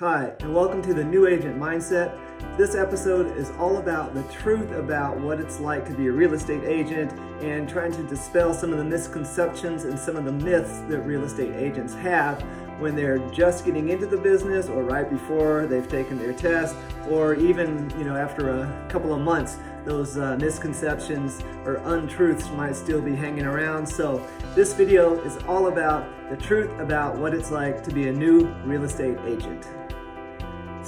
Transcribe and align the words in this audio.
Hi, 0.00 0.32
and 0.38 0.54
welcome 0.54 0.80
to 0.82 0.94
the 0.94 1.02
New 1.02 1.26
Agent 1.26 1.58
Mindset. 1.58 2.16
This 2.56 2.76
episode 2.76 3.36
is 3.36 3.50
all 3.58 3.78
about 3.78 4.14
the 4.14 4.22
truth 4.32 4.70
about 4.70 5.18
what 5.18 5.40
it's 5.40 5.58
like 5.58 5.84
to 5.86 5.92
be 5.92 6.06
a 6.06 6.12
real 6.12 6.34
estate 6.34 6.62
agent 6.62 7.10
and 7.42 7.68
trying 7.68 7.90
to 7.90 8.04
dispel 8.04 8.54
some 8.54 8.70
of 8.70 8.78
the 8.78 8.84
misconceptions 8.84 9.86
and 9.86 9.98
some 9.98 10.14
of 10.14 10.24
the 10.24 10.30
myths 10.30 10.78
that 10.88 11.00
real 11.00 11.24
estate 11.24 11.52
agents 11.56 11.94
have 11.94 12.40
when 12.78 12.94
they're 12.94 13.18
just 13.30 13.64
getting 13.64 13.88
into 13.88 14.06
the 14.06 14.16
business 14.16 14.68
or 14.68 14.84
right 14.84 15.10
before 15.10 15.66
they've 15.66 15.88
taken 15.88 16.16
their 16.16 16.32
test 16.32 16.76
or 17.08 17.34
even, 17.34 17.90
you 17.98 18.04
know, 18.04 18.14
after 18.14 18.50
a 18.50 18.86
couple 18.88 19.12
of 19.12 19.20
months 19.20 19.56
those 19.84 20.16
uh, 20.16 20.36
misconceptions 20.36 21.42
or 21.64 21.76
untruths 21.86 22.48
might 22.50 22.76
still 22.76 23.00
be 23.00 23.16
hanging 23.16 23.46
around. 23.46 23.84
So, 23.84 24.24
this 24.54 24.74
video 24.74 25.20
is 25.22 25.38
all 25.48 25.66
about 25.68 26.06
the 26.30 26.36
truth 26.36 26.70
about 26.78 27.16
what 27.16 27.34
it's 27.34 27.50
like 27.50 27.82
to 27.84 27.90
be 27.92 28.08
a 28.08 28.12
new 28.12 28.46
real 28.64 28.84
estate 28.84 29.18
agent. 29.26 29.66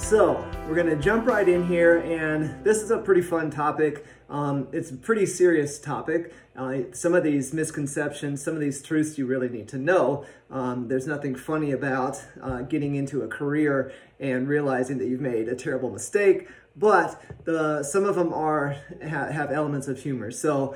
So, 0.01 0.45
we're 0.67 0.83
to 0.83 0.97
jump 0.97 1.25
right 1.25 1.47
in 1.47 1.65
here, 1.65 1.99
and 1.99 2.61
this 2.65 2.81
is 2.81 2.91
a 2.91 2.97
pretty 2.97 3.21
fun 3.21 3.49
topic. 3.49 4.05
Um, 4.29 4.67
it's 4.73 4.91
a 4.91 4.95
pretty 4.95 5.25
serious 5.25 5.79
topic. 5.79 6.33
Uh, 6.53 6.79
some 6.91 7.13
of 7.13 7.23
these 7.23 7.53
misconceptions, 7.53 8.43
some 8.43 8.53
of 8.53 8.59
these 8.59 8.81
truths 8.83 9.17
you 9.17 9.25
really 9.25 9.47
need 9.47 9.69
to 9.69 9.77
know. 9.77 10.25
Um, 10.49 10.89
there's 10.89 11.07
nothing 11.07 11.33
funny 11.35 11.71
about 11.71 12.21
uh, 12.41 12.63
getting 12.63 12.95
into 12.95 13.21
a 13.21 13.27
career 13.29 13.93
and 14.19 14.49
realizing 14.49 14.97
that 14.97 15.07
you've 15.07 15.21
made 15.21 15.47
a 15.47 15.55
terrible 15.55 15.89
mistake, 15.89 16.49
but 16.75 17.21
the 17.45 17.81
some 17.83 18.03
of 18.03 18.15
them 18.15 18.33
are 18.33 18.75
ha- 19.01 19.31
have 19.31 19.49
elements 19.49 19.87
of 19.87 19.97
humor. 19.97 20.29
So, 20.29 20.75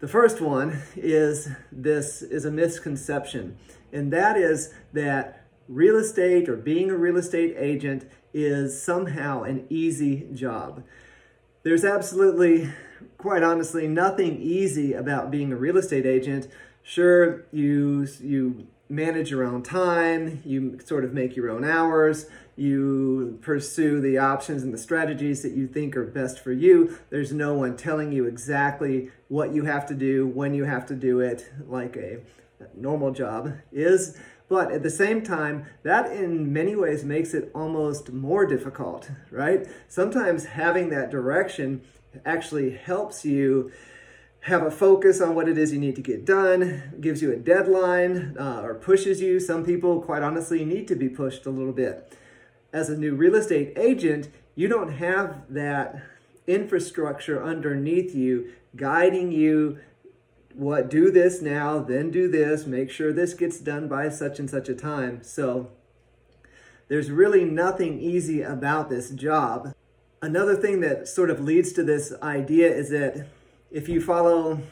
the 0.00 0.08
first 0.08 0.42
one 0.42 0.82
is 0.94 1.48
this 1.72 2.20
is 2.20 2.44
a 2.44 2.50
misconception, 2.50 3.56
and 3.92 4.12
that 4.12 4.36
is 4.36 4.74
that 4.92 5.43
real 5.68 5.96
estate 5.96 6.48
or 6.48 6.56
being 6.56 6.90
a 6.90 6.96
real 6.96 7.16
estate 7.16 7.54
agent 7.58 8.08
is 8.32 8.80
somehow 8.80 9.42
an 9.42 9.66
easy 9.70 10.28
job. 10.32 10.84
There's 11.62 11.84
absolutely, 11.84 12.70
quite 13.16 13.42
honestly, 13.42 13.88
nothing 13.88 14.40
easy 14.40 14.92
about 14.92 15.30
being 15.30 15.52
a 15.52 15.56
real 15.56 15.76
estate 15.76 16.06
agent. 16.06 16.48
Sure, 16.82 17.46
you 17.52 18.06
you 18.20 18.66
manage 18.90 19.30
your 19.30 19.42
own 19.42 19.62
time, 19.62 20.42
you 20.44 20.78
sort 20.84 21.04
of 21.04 21.14
make 21.14 21.34
your 21.34 21.48
own 21.50 21.64
hours, 21.64 22.26
you 22.54 23.38
pursue 23.40 24.00
the 24.00 24.18
options 24.18 24.62
and 24.62 24.74
the 24.74 24.78
strategies 24.78 25.42
that 25.42 25.52
you 25.52 25.66
think 25.66 25.96
are 25.96 26.04
best 26.04 26.38
for 26.38 26.52
you. 26.52 26.98
There's 27.08 27.32
no 27.32 27.54
one 27.54 27.76
telling 27.76 28.12
you 28.12 28.26
exactly 28.26 29.10
what 29.28 29.54
you 29.54 29.64
have 29.64 29.86
to 29.86 29.94
do, 29.94 30.26
when 30.26 30.52
you 30.54 30.64
have 30.64 30.84
to 30.86 30.94
do 30.94 31.20
it, 31.20 31.50
like 31.66 31.96
a 31.96 32.20
normal 32.76 33.10
job 33.10 33.54
is. 33.72 34.16
But 34.48 34.70
at 34.70 34.82
the 34.82 34.90
same 34.90 35.22
time, 35.22 35.64
that 35.82 36.12
in 36.12 36.52
many 36.52 36.76
ways 36.76 37.04
makes 37.04 37.32
it 37.32 37.50
almost 37.54 38.12
more 38.12 38.44
difficult, 38.46 39.10
right? 39.30 39.66
Sometimes 39.88 40.44
having 40.44 40.90
that 40.90 41.10
direction 41.10 41.82
actually 42.24 42.70
helps 42.76 43.24
you 43.24 43.72
have 44.40 44.62
a 44.62 44.70
focus 44.70 45.22
on 45.22 45.34
what 45.34 45.48
it 45.48 45.56
is 45.56 45.72
you 45.72 45.78
need 45.78 45.96
to 45.96 46.02
get 46.02 46.26
done, 46.26 46.82
gives 47.00 47.22
you 47.22 47.32
a 47.32 47.36
deadline, 47.36 48.36
uh, 48.38 48.60
or 48.62 48.74
pushes 48.74 49.22
you. 49.22 49.40
Some 49.40 49.64
people, 49.64 50.02
quite 50.02 50.22
honestly, 50.22 50.64
need 50.66 50.86
to 50.88 50.94
be 50.94 51.08
pushed 51.08 51.46
a 51.46 51.50
little 51.50 51.72
bit. 51.72 52.12
As 52.70 52.90
a 52.90 52.96
new 52.96 53.14
real 53.14 53.36
estate 53.36 53.72
agent, 53.78 54.28
you 54.54 54.68
don't 54.68 54.92
have 54.92 55.42
that 55.48 56.02
infrastructure 56.46 57.42
underneath 57.42 58.14
you 58.14 58.52
guiding 58.76 59.32
you 59.32 59.78
what 60.54 60.88
do 60.88 61.10
this 61.10 61.42
now, 61.42 61.80
then 61.80 62.10
do 62.10 62.28
this, 62.28 62.66
make 62.66 62.90
sure 62.90 63.12
this 63.12 63.34
gets 63.34 63.58
done 63.58 63.88
by 63.88 64.08
such 64.08 64.38
and 64.38 64.48
such 64.48 64.68
a 64.68 64.74
time. 64.74 65.22
So 65.22 65.70
there's 66.88 67.10
really 67.10 67.44
nothing 67.44 67.98
easy 68.00 68.42
about 68.42 68.88
this 68.88 69.10
job. 69.10 69.74
Another 70.22 70.56
thing 70.56 70.80
that 70.80 71.08
sort 71.08 71.30
of 71.30 71.40
leads 71.40 71.72
to 71.72 71.82
this 71.82 72.12
idea 72.22 72.72
is 72.72 72.90
that 72.90 73.26
if 73.70 73.88
you 73.88 74.00
follow 74.00 74.62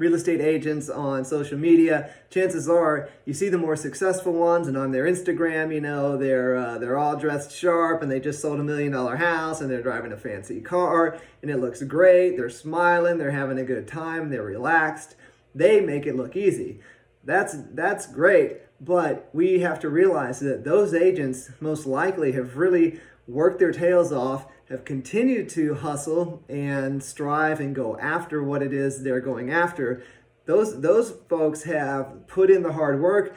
real 0.00 0.14
estate 0.14 0.40
agents 0.40 0.88
on 0.88 1.26
social 1.26 1.58
media, 1.58 2.10
chances 2.30 2.70
are 2.70 3.10
you 3.26 3.34
see 3.34 3.50
the 3.50 3.58
more 3.58 3.76
successful 3.76 4.32
ones, 4.32 4.66
and 4.66 4.76
on 4.76 4.92
their 4.92 5.04
Instagram, 5.04 5.72
you 5.72 5.80
know, 5.80 6.16
they're 6.16 6.56
uh, 6.56 6.78
they're 6.78 6.98
all 6.98 7.16
dressed 7.16 7.54
sharp, 7.54 8.00
and 8.02 8.10
they 8.10 8.18
just 8.18 8.40
sold 8.40 8.58
a 8.58 8.64
million 8.64 8.92
dollar 8.92 9.16
house, 9.16 9.60
and 9.60 9.70
they're 9.70 9.82
driving 9.82 10.10
a 10.10 10.16
fancy 10.16 10.62
car, 10.62 11.20
and 11.42 11.50
it 11.50 11.58
looks 11.58 11.82
great. 11.82 12.36
They're 12.38 12.48
smiling, 12.48 13.18
they're 13.18 13.30
having 13.30 13.58
a 13.58 13.64
good 13.64 13.86
time, 13.86 14.30
they're 14.30 14.42
relaxed. 14.42 15.16
They 15.54 15.80
make 15.80 16.06
it 16.06 16.16
look 16.16 16.34
easy. 16.34 16.80
That's 17.22 17.54
that's 17.74 18.06
great, 18.06 18.62
but 18.80 19.28
we 19.34 19.60
have 19.60 19.80
to 19.80 19.90
realize 19.90 20.40
that 20.40 20.64
those 20.64 20.94
agents 20.94 21.50
most 21.60 21.84
likely 21.84 22.32
have 22.32 22.56
really 22.56 23.00
worked 23.30 23.58
their 23.58 23.72
tails 23.72 24.12
off 24.12 24.46
have 24.68 24.84
continued 24.84 25.48
to 25.48 25.74
hustle 25.74 26.42
and 26.48 27.02
strive 27.02 27.60
and 27.60 27.74
go 27.74 27.98
after 27.98 28.42
what 28.42 28.62
it 28.62 28.72
is 28.72 29.02
they're 29.02 29.20
going 29.20 29.50
after, 29.50 30.02
those 30.46 30.80
those 30.80 31.12
folks 31.28 31.64
have 31.64 32.26
put 32.26 32.50
in 32.50 32.62
the 32.62 32.72
hard 32.72 33.00
work. 33.00 33.34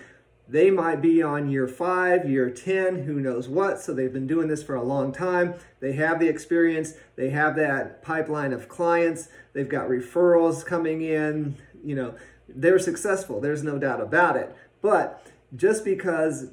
They 0.47 0.69
might 0.69 1.01
be 1.01 1.23
on 1.23 1.49
year 1.49 1.67
five, 1.67 2.29
year 2.29 2.49
10, 2.49 3.03
who 3.03 3.19
knows 3.19 3.47
what. 3.47 3.79
So 3.79 3.93
they've 3.93 4.11
been 4.11 4.27
doing 4.27 4.47
this 4.47 4.61
for 4.61 4.75
a 4.75 4.83
long 4.83 5.11
time. 5.11 5.55
They 5.79 5.93
have 5.93 6.19
the 6.19 6.27
experience, 6.27 6.93
they 7.15 7.29
have 7.29 7.55
that 7.55 8.03
pipeline 8.03 8.53
of 8.53 8.67
clients, 8.67 9.29
they've 9.53 9.69
got 9.69 9.87
referrals 9.87 10.65
coming 10.65 11.01
in. 11.01 11.55
You 11.83 11.95
know, 11.95 12.15
they're 12.47 12.79
successful, 12.79 13.39
there's 13.39 13.63
no 13.63 13.79
doubt 13.79 14.01
about 14.01 14.35
it. 14.35 14.55
But 14.81 15.25
just 15.55 15.85
because 15.85 16.51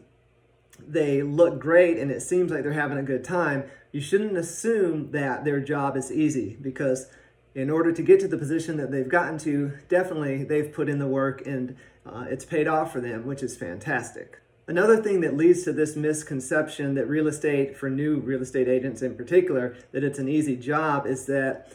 they 0.87 1.23
look 1.23 1.59
great 1.59 1.99
and 1.99 2.11
it 2.11 2.21
seems 2.21 2.51
like 2.51 2.63
they're 2.63 2.73
having 2.73 2.99
a 2.99 3.03
good 3.03 3.25
time, 3.25 3.65
you 3.93 4.01
shouldn't 4.01 4.37
assume 4.37 5.11
that 5.13 5.45
their 5.45 5.61
job 5.61 5.97
is 5.97 6.13
easy 6.13 6.57
because 6.61 7.09
in 7.55 7.71
order 7.71 7.93
to 7.93 8.03
get 8.03 8.21
to 8.21 8.29
the 8.29 8.39
position 8.39 8.77
that 8.77 8.91
they've 8.91 9.09
gotten 9.09 9.39
to, 9.39 9.73
definitely 9.89 10.45
they've 10.45 10.73
put 10.73 10.89
in 10.89 10.99
the 10.99 11.09
work 11.09 11.47
and 11.47 11.77
uh, 12.07 12.25
it's 12.29 12.45
paid 12.45 12.69
off 12.69 12.93
for 12.93 13.01
them, 13.01 13.27
which 13.27 13.43
is 13.43 13.57
fantastic. 13.57 14.41
Another 14.69 15.03
thing 15.03 15.21
that 15.23 15.37
leads 15.37 15.65
to 15.65 15.73
this 15.73 15.97
misconception 15.97 16.95
that 16.95 17.09
real 17.09 17.27
estate, 17.27 17.77
for 17.77 17.91
new 17.91 18.21
real 18.21 18.41
estate 18.41 18.69
agents 18.69 19.03
in 19.03 19.17
particular, 19.17 19.77
that 19.91 20.05
it's 20.05 20.21
an 20.21 20.29
easy 20.29 20.55
job 20.55 21.07
is 21.07 21.27
that 21.27 21.73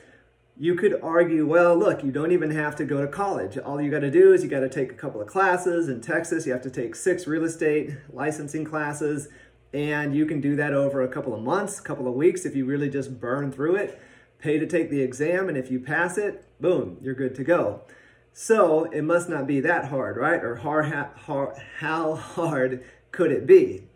you 0.57 0.75
could 0.75 0.99
argue, 1.01 1.45
well, 1.45 1.75
look, 1.75 2.03
you 2.03 2.11
don't 2.11 2.31
even 2.31 2.51
have 2.51 2.75
to 2.77 2.85
go 2.85 3.01
to 3.01 3.07
college. 3.07 3.57
All 3.57 3.81
you 3.81 3.91
got 3.91 3.99
to 3.99 4.11
do 4.11 4.33
is 4.33 4.41
you 4.41 4.49
got 4.49 4.61
to 4.61 4.69
take 4.69 4.91
a 4.91 4.95
couple 4.95 5.21
of 5.21 5.27
classes. 5.27 5.89
In 5.89 5.99
Texas, 5.99 6.45
you 6.45 6.53
have 6.53 6.61
to 6.61 6.69
take 6.69 6.95
six 6.95 7.27
real 7.27 7.43
estate 7.43 7.91
licensing 8.09 8.63
classes, 8.63 9.27
and 9.73 10.15
you 10.15 10.25
can 10.25 10.39
do 10.39 10.55
that 10.55 10.73
over 10.73 11.01
a 11.01 11.09
couple 11.09 11.33
of 11.33 11.41
months, 11.41 11.81
couple 11.81 12.07
of 12.07 12.13
weeks 12.13 12.45
if 12.45 12.55
you 12.55 12.65
really 12.65 12.89
just 12.89 13.19
burn 13.19 13.51
through 13.51 13.75
it. 13.75 13.99
Pay 14.39 14.57
to 14.57 14.65
take 14.65 14.89
the 14.89 15.01
exam, 15.01 15.49
and 15.49 15.57
if 15.57 15.69
you 15.69 15.79
pass 15.79 16.17
it, 16.17 16.45
boom, 16.61 16.97
you're 17.01 17.15
good 17.15 17.35
to 17.35 17.43
go. 17.43 17.81
So 18.31 18.85
it 18.85 19.01
must 19.01 19.27
not 19.27 19.47
be 19.47 19.59
that 19.61 19.89
hard, 19.89 20.15
right? 20.15 20.41
Or 20.41 20.55
how 20.57 22.15
hard 22.15 22.83
could 23.11 23.31
it 23.31 23.45
be? 23.45 23.87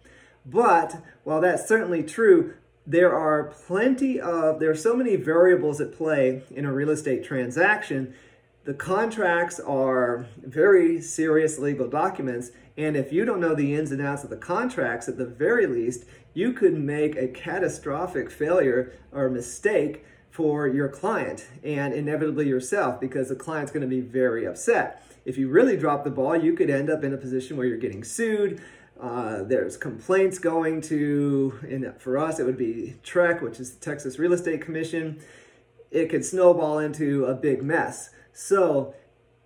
But 0.46 1.04
while 1.24 1.40
that's 1.40 1.68
certainly 1.68 2.04
true, 2.04 2.56
there 2.90 3.16
are 3.16 3.44
plenty 3.68 4.20
of, 4.20 4.60
there 4.60 4.72
are 4.72 4.76
so 4.76 4.96
many 4.96 5.16
variables 5.16 5.80
at 5.80 5.94
play 5.94 6.42
in 6.50 6.66
a 6.66 6.74
real 6.74 6.90
estate 6.90 7.24
transaction. 7.24 8.16
The 8.64 8.74
contracts 8.74 9.60
are 9.60 10.26
very 10.42 11.00
serious 11.00 11.60
legal 11.60 11.88
documents, 11.88 12.50
and 12.76 12.98
if 12.98 13.14
you 13.14 13.26
don't 13.26 13.40
know 13.40 13.54
the 13.54 13.76
ins 13.76 13.92
and 13.92 14.02
outs 14.02 14.24
of 14.24 14.32
the 14.32 14.38
contracts, 14.38 15.08
at 15.08 15.20
the 15.20 15.26
very 15.28 15.68
least, 15.68 16.06
you 16.34 16.52
could 16.52 16.74
make 16.74 17.16
a 17.16 17.28
catastrophic 17.28 18.32
failure 18.32 18.92
or 19.12 19.30
mistake 19.30 20.04
for 20.32 20.68
your 20.68 20.88
client 20.88 21.46
and 21.64 21.94
inevitably 21.94 22.48
yourself 22.48 23.00
because 23.00 23.30
the 23.30 23.36
client's 23.36 23.72
going 23.72 23.82
to 23.82 23.88
be 23.88 24.02
very 24.02 24.48
upset. 24.48 25.04
If 25.26 25.38
you 25.38 25.48
really 25.48 25.78
drop 25.78 26.04
the 26.04 26.10
ball, 26.10 26.36
you 26.36 26.54
could 26.54 26.72
end 26.72 26.90
up 26.90 27.04
in 27.04 27.14
a 27.14 27.18
position 27.18 27.56
where 27.56 27.68
you're 27.68 27.78
getting 27.78 28.04
sued 28.04 28.60
uh, 29.02 29.44
there's 29.44 29.78
complaints 29.78 30.40
going 30.40 30.82
to, 30.82 31.58
in, 31.68 31.94
for 32.00 32.18
us, 32.18 32.40
it 32.40 32.46
would 32.46 32.58
be 32.58 32.98
TREC, 33.04 33.42
which 33.42 33.60
is 33.60 33.72
the 33.72 33.80
Texas 33.80 34.20
Real 34.20 34.34
Estate 34.34 34.62
Commission. 34.62 35.20
It 35.90 36.10
could 36.10 36.26
snowball 36.26 36.80
into 36.80 37.26
a 37.26 37.34
big 37.34 37.64
mess. 37.64 38.10
So 38.34 38.94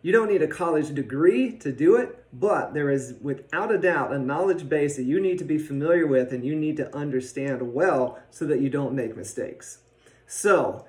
you 0.01 0.11
don't 0.11 0.29
need 0.29 0.41
a 0.41 0.47
college 0.47 0.94
degree 0.94 1.51
to 1.59 1.71
do 1.71 1.95
it, 1.95 2.25
but 2.33 2.73
there 2.73 2.89
is 2.89 3.15
without 3.21 3.71
a 3.71 3.77
doubt 3.77 4.11
a 4.11 4.17
knowledge 4.17 4.67
base 4.67 4.97
that 4.97 5.03
you 5.03 5.21
need 5.21 5.38
to 5.38 5.45
be 5.45 5.57
familiar 5.57 6.07
with 6.07 6.33
and 6.33 6.44
you 6.44 6.56
need 6.56 6.77
to 6.77 6.95
understand 6.95 7.73
well 7.73 8.19
so 8.31 8.45
that 8.45 8.59
you 8.59 8.69
don't 8.69 8.94
make 8.94 9.15
mistakes. 9.15 9.79
So, 10.25 10.85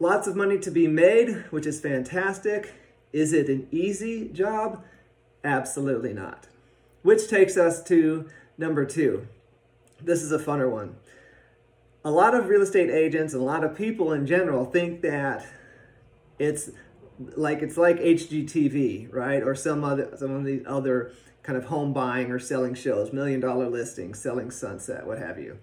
lots 0.00 0.26
of 0.26 0.34
money 0.34 0.58
to 0.58 0.70
be 0.70 0.88
made, 0.88 1.44
which 1.50 1.66
is 1.66 1.80
fantastic. 1.80 2.74
Is 3.12 3.32
it 3.32 3.48
an 3.48 3.68
easy 3.70 4.28
job? 4.28 4.84
Absolutely 5.44 6.12
not. 6.12 6.48
Which 7.06 7.28
takes 7.28 7.56
us 7.56 7.84
to 7.84 8.28
number 8.58 8.84
two. 8.84 9.28
This 10.02 10.24
is 10.24 10.32
a 10.32 10.40
funner 10.40 10.68
one. 10.68 10.96
A 12.04 12.10
lot 12.10 12.34
of 12.34 12.48
real 12.48 12.62
estate 12.62 12.90
agents 12.90 13.32
and 13.32 13.40
a 13.40 13.44
lot 13.44 13.62
of 13.62 13.76
people 13.76 14.12
in 14.12 14.26
general 14.26 14.64
think 14.64 15.02
that 15.02 15.46
it's 16.40 16.70
like 17.36 17.62
it's 17.62 17.76
like 17.76 18.00
HGTV, 18.00 19.14
right? 19.14 19.40
Or 19.40 19.54
some 19.54 19.84
other 19.84 20.16
some 20.16 20.32
of 20.32 20.44
the 20.44 20.64
other 20.66 21.12
kind 21.44 21.56
of 21.56 21.66
home 21.66 21.92
buying 21.92 22.32
or 22.32 22.40
selling 22.40 22.74
shows, 22.74 23.12
million 23.12 23.38
dollar 23.38 23.68
listings, 23.68 24.18
selling 24.18 24.50
sunset, 24.50 25.06
what 25.06 25.18
have 25.18 25.38
you. 25.38 25.58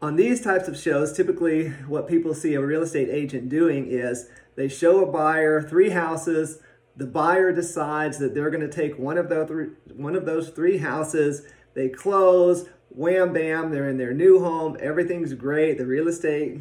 On 0.00 0.14
these 0.14 0.40
types 0.40 0.68
of 0.68 0.78
shows, 0.78 1.12
typically 1.12 1.70
what 1.88 2.06
people 2.06 2.34
see 2.34 2.54
a 2.54 2.60
real 2.60 2.82
estate 2.82 3.08
agent 3.08 3.48
doing 3.48 3.88
is 3.88 4.28
they 4.54 4.68
show 4.68 5.02
a 5.02 5.10
buyer 5.10 5.60
three 5.60 5.90
houses. 5.90 6.60
The 6.96 7.06
buyer 7.06 7.52
decides 7.52 8.18
that 8.18 8.34
they're 8.34 8.50
going 8.50 8.68
to 8.68 8.74
take 8.74 8.98
one 8.98 9.16
of 9.16 9.28
those 9.28 9.70
one 9.94 10.16
of 10.16 10.26
those 10.26 10.50
three 10.50 10.78
houses. 10.78 11.42
They 11.74 11.88
close, 11.88 12.68
wham 12.90 13.32
bam, 13.32 13.70
they're 13.70 13.88
in 13.88 13.96
their 13.96 14.12
new 14.12 14.40
home. 14.40 14.76
Everything's 14.80 15.34
great. 15.34 15.78
The 15.78 15.86
real 15.86 16.08
estate 16.08 16.60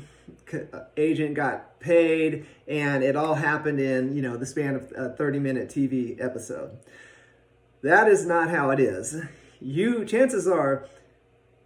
uh, 0.54 0.81
agent 0.98 1.36
got 1.36 1.80
paid, 1.80 2.46
and 2.68 3.04
it 3.04 3.16
all 3.16 3.36
happened 3.36 3.80
in 3.80 4.16
you 4.16 4.22
know 4.22 4.38
the 4.38 4.46
span 4.46 4.76
of 4.76 4.94
a 4.96 5.10
30 5.10 5.40
minute 5.40 5.70
TV 5.70 6.24
episode. 6.24 6.78
That 7.81 8.08
is 8.08 8.26
not 8.26 8.50
how 8.50 8.70
it 8.72 8.80
is. 8.80 9.22
You 9.62 10.06
chances 10.06 10.48
are 10.48 10.86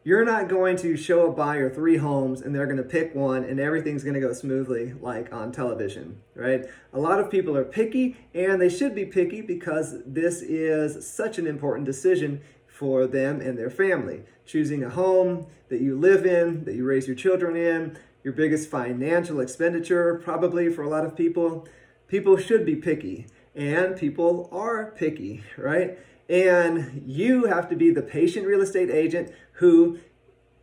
you're 0.04 0.26
not 0.26 0.50
going 0.50 0.76
to 0.78 0.98
show 0.98 1.28
a 1.28 1.32
buyer 1.32 1.70
three 1.70 1.98
homes 1.98 2.42
and 2.42 2.54
they're 2.54 2.66
going 2.66 2.78
to 2.78 2.84
pick 2.84 3.16
one 3.16 3.44
and 3.44 3.60
everything's 3.60 4.04
going 4.04 4.14
to 4.14 4.20
go 4.20 4.34
smoothly 4.34 4.94
like 5.02 5.32
on 5.34 5.52
television, 5.52 6.22
right? 6.36 6.66
A 6.92 7.00
lot 7.00 7.20
of 7.20 7.32
people 7.32 7.56
are 7.56 7.64
picky 7.64 8.18
and 8.34 8.62
they 8.62 8.70
should 8.70 8.94
be 8.94 9.06
picky 9.06 9.42
because 9.42 10.04
this 10.06 10.42
is 10.42 11.08
such 11.08 11.38
an 11.38 11.48
important 11.48 11.86
decision 11.86 12.42
for 12.68 13.08
them 13.08 13.40
and 13.40 13.58
their 13.58 13.70
family. 13.70 14.24
Choosing 14.46 14.84
a 14.84 14.90
home 14.90 15.48
that 15.70 15.80
you 15.80 15.98
live 15.98 16.26
in, 16.26 16.66
that 16.66 16.76
you 16.76 16.84
raise 16.84 17.08
your 17.08 17.16
children 17.16 17.56
in, 17.56 17.98
your 18.24 18.34
biggest 18.34 18.70
financial 18.70 19.40
expenditure, 19.40 20.20
probably 20.24 20.70
for 20.70 20.82
a 20.82 20.90
lot 20.90 21.06
of 21.06 21.16
people. 21.16 21.68
People 22.08 22.38
should 22.38 22.66
be 22.66 22.76
picky, 22.76 23.28
and 23.56 23.98
people 23.98 24.50
are 24.52 24.92
picky, 24.92 25.44
right? 25.58 25.98
And 26.30 27.04
you 27.06 27.46
have 27.46 27.70
to 27.70 27.76
be 27.76 27.92
the 27.92 28.02
patient 28.02 28.48
real 28.48 28.62
estate 28.62 28.90
agent 28.90 29.32
who 29.54 30.00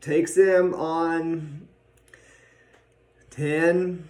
takes 0.01 0.35
them 0.35 0.75
on 0.75 1.69
10, 3.31 4.09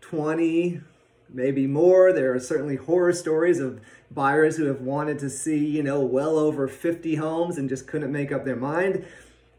20, 0.00 0.80
maybe 1.28 1.66
more. 1.66 2.12
There 2.12 2.34
are 2.34 2.40
certainly 2.40 2.76
horror 2.76 3.12
stories 3.12 3.60
of 3.60 3.80
buyers 4.10 4.56
who 4.56 4.66
have 4.66 4.80
wanted 4.80 5.18
to 5.20 5.30
see, 5.30 5.64
you 5.64 5.82
know, 5.82 6.00
well 6.00 6.38
over 6.38 6.68
50 6.68 7.16
homes 7.16 7.58
and 7.58 7.68
just 7.68 7.86
couldn't 7.86 8.12
make 8.12 8.32
up 8.32 8.44
their 8.44 8.56
mind. 8.56 9.04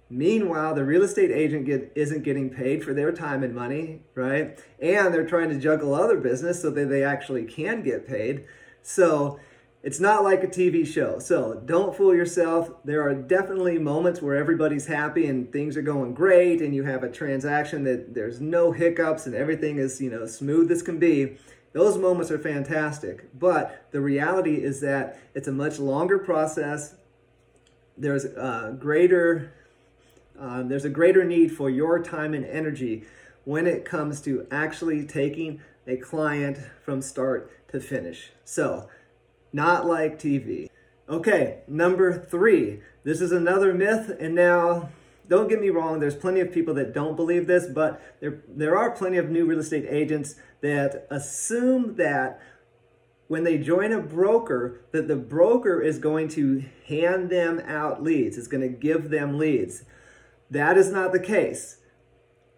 Meanwhile, 0.09 0.75
the 0.75 0.85
real 0.85 1.03
estate 1.03 1.31
agent 1.31 1.65
get, 1.65 1.91
isn't 1.95 2.23
getting 2.23 2.49
paid 2.49 2.83
for 2.83 2.93
their 2.93 3.11
time 3.11 3.43
and 3.43 3.55
money, 3.55 4.01
right? 4.13 4.59
And 4.79 5.13
they're 5.13 5.25
trying 5.25 5.49
to 5.49 5.59
juggle 5.59 5.95
other 5.95 6.17
business 6.17 6.61
so 6.61 6.69
that 6.69 6.89
they 6.89 7.03
actually 7.03 7.45
can 7.45 7.81
get 7.81 8.07
paid. 8.07 8.45
So 8.83 9.39
it's 9.85 9.99
not 9.99 10.23
like 10.23 10.43
a 10.43 10.47
TV 10.47 10.83
show. 10.85 11.19
So 11.19 11.61
don't 11.63 11.95
fool 11.95 12.15
yourself. 12.15 12.71
There 12.83 13.07
are 13.07 13.13
definitely 13.13 13.77
moments 13.77 14.19
where 14.19 14.35
everybody's 14.35 14.87
happy 14.87 15.27
and 15.27 15.53
things 15.53 15.77
are 15.77 15.83
going 15.83 16.15
great 16.15 16.59
and 16.59 16.73
you 16.73 16.83
have 16.85 17.03
a 17.03 17.11
transaction 17.11 17.83
that 17.83 18.15
there's 18.15 18.41
no 18.41 18.71
hiccups 18.71 19.27
and 19.27 19.35
everything 19.35 19.77
is, 19.77 20.01
you 20.01 20.09
know, 20.09 20.25
smooth 20.25 20.71
as 20.71 20.81
can 20.81 20.97
be. 20.97 21.37
Those 21.73 21.99
moments 21.99 22.31
are 22.31 22.39
fantastic. 22.39 23.29
But 23.37 23.85
the 23.91 24.01
reality 24.01 24.55
is 24.55 24.81
that 24.81 25.19
it's 25.35 25.47
a 25.47 25.51
much 25.51 25.77
longer 25.77 26.17
process. 26.17 26.95
There's 27.95 28.25
a 28.25 28.75
greater 28.79 29.53
uh, 30.39 30.63
there's 30.63 30.83
a 30.85 30.89
greater 30.89 31.23
need 31.23 31.55
for 31.55 31.69
your 31.69 32.01
time 32.01 32.33
and 32.33 32.43
energy 32.43 33.03
when 33.43 33.67
it 33.67 33.85
comes 33.85 34.19
to 34.21 34.47
actually 34.49 35.05
taking 35.05 35.61
a 35.85 35.95
client 35.97 36.57
from 36.83 37.03
start 37.03 37.69
to 37.69 37.79
finish. 37.79 38.31
So, 38.43 38.89
not 39.55 39.87
like 39.87 40.19
TV. 40.19 40.69
Okay, 41.07 41.59
number 41.67 42.11
three. 42.13 42.81
This 43.05 43.21
is 43.21 43.31
another 43.31 43.73
myth, 43.73 44.11
and 44.19 44.35
now 44.35 44.89
don't 45.29 45.47
get 45.47 45.61
me 45.61 45.69
wrong, 45.69 45.99
there's 45.99 46.15
plenty 46.15 46.41
of 46.41 46.51
people 46.51 46.73
that 46.73 46.93
don't 46.93 47.15
believe 47.15 47.47
this, 47.47 47.65
but 47.65 48.01
there, 48.19 48.41
there 48.47 48.77
are 48.77 48.91
plenty 48.91 49.17
of 49.17 49.29
new 49.29 49.45
real 49.45 49.59
estate 49.59 49.85
agents 49.87 50.35
that 50.61 51.07
assume 51.09 51.95
that 51.95 52.39
when 53.27 53.43
they 53.43 53.57
join 53.57 53.91
a 53.91 54.01
broker, 54.01 54.81
that 54.91 55.07
the 55.07 55.15
broker 55.15 55.81
is 55.81 55.97
going 55.99 56.27
to 56.27 56.63
hand 56.87 57.29
them 57.29 57.59
out 57.61 58.03
leads, 58.03 58.37
is 58.37 58.47
going 58.47 58.61
to 58.61 58.69
give 58.69 59.09
them 59.09 59.37
leads. 59.37 59.83
That 60.51 60.77
is 60.77 60.91
not 60.91 61.11
the 61.11 61.19
case. 61.19 61.77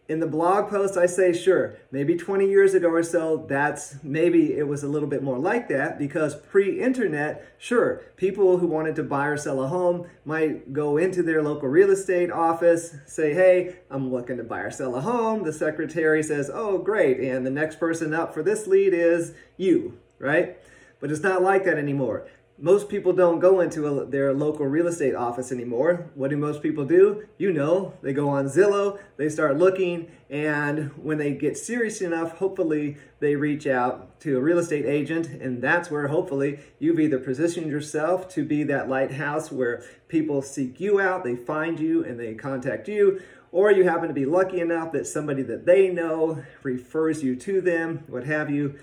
In 0.09 0.21
the 0.21 0.27
blog 0.27 0.69
post, 0.69 0.95
I 0.95 1.06
say, 1.06 1.33
sure, 1.33 1.75
maybe 1.92 2.15
20 2.15 2.48
years 2.48 2.74
ago 2.74 2.88
or 2.88 3.04
so, 3.04 3.45
that's 3.50 4.01
maybe 4.04 4.54
it 4.57 4.65
was 4.65 4.81
a 4.81 4.88
little 4.88 5.09
bit 5.09 5.21
more 5.21 5.38
like 5.38 5.68
that 5.68 6.00
because 6.00 6.33
pre 6.33 6.80
internet, 6.81 7.45
sure, 7.57 8.04
people 8.15 8.59
who 8.59 8.68
wanted 8.68 8.95
to 8.95 9.04
buy 9.04 9.27
or 9.27 9.36
sell 9.36 9.62
a 9.62 9.68
home 9.68 10.07
might 10.24 10.71
go 10.71 10.95
into 10.95 11.21
their 11.21 11.44
local 11.44 11.68
real 11.68 11.92
estate 11.92 12.31
office, 12.31 12.95
say, 13.06 13.33
hey, 13.33 13.80
I'm 13.92 14.09
looking 14.09 14.38
to 14.38 14.44
buy 14.44 14.62
or 14.62 14.71
sell 14.71 14.95
a 14.95 15.01
home. 15.01 15.44
The 15.44 15.51
secretary 15.51 16.24
says, 16.24 16.50
oh, 16.54 16.77
great. 16.77 17.19
And 17.19 17.45
the 17.45 17.51
next 17.51 17.77
person 17.77 18.13
up 18.13 18.33
for 18.33 18.42
this 18.42 18.65
lead 18.65 18.94
is 18.94 19.33
you, 19.57 20.00
right? 20.19 20.57
But 21.01 21.12
it's 21.12 21.21
not 21.21 21.42
like 21.42 21.65
that 21.65 21.77
anymore 21.77 22.27
most 22.59 22.89
people 22.89 23.13
don't 23.13 23.39
go 23.39 23.59
into 23.59 23.86
a, 23.86 24.06
their 24.06 24.33
local 24.33 24.65
real 24.65 24.88
estate 24.88 25.13
office 25.13 25.51
anymore. 25.51 26.09
What 26.15 26.31
do 26.31 26.38
most 26.38 26.63
people 26.63 26.86
do? 26.86 27.27
You 27.38 27.54
know, 27.54 27.94
they 28.01 28.13
go 28.13 28.30
on 28.30 28.48
Zillow, 28.48 29.00
they 29.18 29.30
start 29.30 29.57
looking, 29.57 30.09
and 30.30 30.89
when 31.01 31.19
they 31.19 31.33
get 31.33 31.57
serious 31.57 32.01
enough, 32.01 32.38
hopefully 32.39 32.98
they 33.19 33.36
reach 33.36 33.68
out 33.68 34.19
to 34.21 34.38
a 34.38 34.42
real 34.42 34.57
estate 34.57 34.86
agent, 34.86 35.27
and 35.27 35.62
that's 35.62 35.92
where 35.92 36.07
hopefully 36.07 36.59
you've 36.80 37.00
either 37.00 37.19
positioned 37.19 37.69
yourself 37.69 38.27
to 38.30 38.44
be 38.44 38.63
that 38.63 38.89
lighthouse 38.89 39.51
where 39.51 39.83
people 40.07 40.42
seek 40.42 40.80
you 40.80 41.00
out, 41.00 41.24
they 41.24 41.36
find 41.36 41.80
you, 41.80 42.04
and 42.04 42.19
they 42.19 42.33
contact 42.33 42.88
you, 42.88 43.21
or 43.51 43.71
you 43.71 43.83
happen 43.83 44.07
to 44.07 44.13
be 44.13 44.25
lucky 44.25 44.59
enough 44.59 44.92
that 44.92 45.06
somebody 45.06 45.44
that 45.44 45.65
they 45.65 45.89
know 45.89 46.44
refers 46.63 47.24
you 47.24 47.36
to 47.36 47.62
them, 47.62 48.04
what 48.07 48.24
have 48.24 48.50
you. 48.50 48.77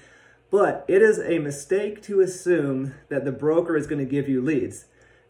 But 0.55 0.85
it 0.87 1.03
is 1.03 1.19
a 1.19 1.41
mistake 1.41 2.01
to 2.03 2.21
assume 2.21 2.95
that 3.09 3.25
the 3.25 3.33
broker 3.33 3.77
is 3.77 3.89
going 3.89 3.99
to 3.99 4.09
give 4.09 4.29
you 4.29 4.41
leads. 4.41 4.85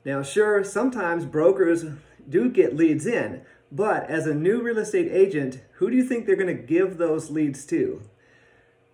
Now, 0.05 0.23
sure, 0.23 0.63
sometimes 0.63 1.25
brokers 1.25 1.87
do 2.29 2.51
get 2.51 2.77
leads 2.77 3.07
in, 3.07 3.41
but 3.73 4.05
as 4.11 4.27
a 4.27 4.35
new 4.35 4.61
real 4.61 4.77
estate 4.77 5.11
agent, 5.11 5.63
who 5.77 5.91
do 5.91 5.97
you 5.97 6.05
think 6.05 6.27
they're 6.27 6.37
going 6.37 6.55
to 6.55 6.63
give 6.63 6.99
those 6.99 7.31
leads 7.31 7.65
to? 7.69 8.03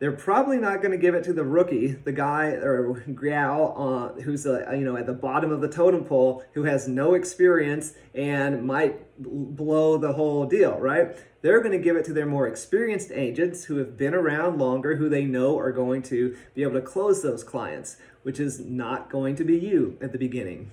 They're 0.01 0.13
probably 0.13 0.57
not 0.57 0.81
going 0.81 0.93
to 0.93 0.97
give 0.97 1.15
it 1.15 1.25
to 1.25 1.35
the 1.35 1.45
rookie, 1.45 1.89
the 1.89 2.13
guy 2.13 2.47
or 2.53 3.05
gal 3.23 3.75
uh, 3.77 4.23
who's 4.23 4.47
uh, 4.47 4.73
you 4.73 4.83
know 4.83 4.97
at 4.97 5.05
the 5.05 5.13
bottom 5.13 5.53
of 5.53 5.61
the 5.61 5.69
totem 5.69 6.05
pole 6.05 6.43
who 6.55 6.65
has 6.65 6.89
no 6.89 7.13
experience 7.13 7.93
and 8.15 8.65
might 8.65 8.99
blow 9.19 9.99
the 9.99 10.15
whole 10.15 10.47
deal, 10.47 10.79
right? 10.79 11.15
They're 11.43 11.61
going 11.61 11.73
to 11.73 11.85
give 11.85 11.97
it 11.97 12.07
to 12.07 12.15
their 12.15 12.25
more 12.25 12.49
experienced 12.49 13.11
agents 13.13 13.65
who 13.65 13.77
have 13.77 13.99
been 13.99 14.15
around 14.15 14.59
longer, 14.59 14.97
who 14.97 15.11
they 15.11 15.27
know 15.27 15.59
are 15.59 15.71
going 15.71 16.03
to 16.05 16.35
be 16.55 16.63
able 16.63 16.75
to 16.75 16.81
close 16.81 17.23
those 17.23 17.45
clients, 17.45 17.99
which 18.23 18.41
is 18.41 18.59
not 18.59 19.11
going 19.11 19.37
to 19.37 19.45
be 19.45 19.59
you 19.59 19.99
at 20.01 20.13
the 20.13 20.19
beginning. 20.19 20.71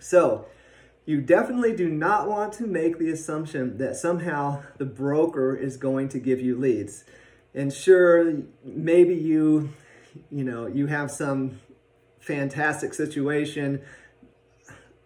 So, 0.00 0.46
you 1.06 1.20
definitely 1.20 1.76
do 1.76 1.88
not 1.88 2.28
want 2.28 2.52
to 2.54 2.66
make 2.66 2.98
the 2.98 3.10
assumption 3.10 3.78
that 3.78 3.96
somehow 3.96 4.62
the 4.78 4.84
broker 4.84 5.54
is 5.54 5.76
going 5.76 6.08
to 6.10 6.18
give 6.18 6.40
you 6.40 6.56
leads 6.56 7.04
and 7.54 7.72
sure 7.72 8.42
maybe 8.64 9.14
you 9.14 9.72
you 10.30 10.44
know 10.44 10.66
you 10.66 10.86
have 10.86 11.10
some 11.10 11.60
fantastic 12.20 12.94
situation. 12.94 13.80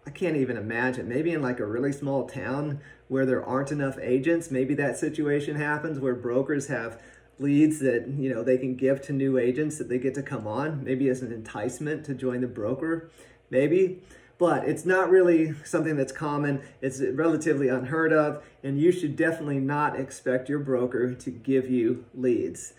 I 0.07 0.11
can't 0.11 0.37
even 0.37 0.57
imagine. 0.57 1.09
Maybe 1.09 1.33
in 1.33 1.43
like 1.43 1.59
a 1.59 1.67
really 1.67 1.93
small 1.93 2.29
town 2.29 2.81
where 3.09 3.27
there 3.27 3.45
aren't 3.45 3.73
enough 3.73 3.99
agents 4.01 4.51
maybe 4.51 4.75
that 4.75 4.97
situation 4.97 5.57
happens 5.57 5.99
where 5.99 6.15
brokers 6.15 6.67
have 6.69 7.01
leads 7.39 7.79
that 7.81 8.09
you 8.09 8.33
know 8.33 8.43
they 8.43 8.59
can 8.59 8.77
give 8.77 9.01
to 9.03 9.13
new 9.13 9.39
agents 9.39 9.79
that 9.79 9.89
they 9.89 9.99
get 9.99 10.15
to 10.15 10.23
come 10.23 10.47
on. 10.47 10.85
Maybe 10.85 11.09
as 11.09 11.23
an 11.23 11.33
enticement 11.33 12.05
to 12.07 12.15
join 12.15 12.41
the 12.41 12.47
broker. 12.47 13.11
Maybe 13.51 14.03
but 14.39 14.69
it's 14.69 14.85
not 14.85 15.11
really 15.11 15.55
something 15.65 15.97
that's 15.97 16.13
common. 16.13 16.63
It's 16.81 17.01
relatively 17.01 17.69
unheard 17.69 18.13
of, 18.13 18.43
and 18.63 18.79
you 18.79 18.93
should 18.93 19.17
definitely 19.17 19.61
not 19.61 19.99
expect 19.99 20.49
your 20.49 20.59
broker 20.59 21.15
to 21.15 21.31
give 21.31 21.71
you 21.71 22.05
leads. 22.15 22.75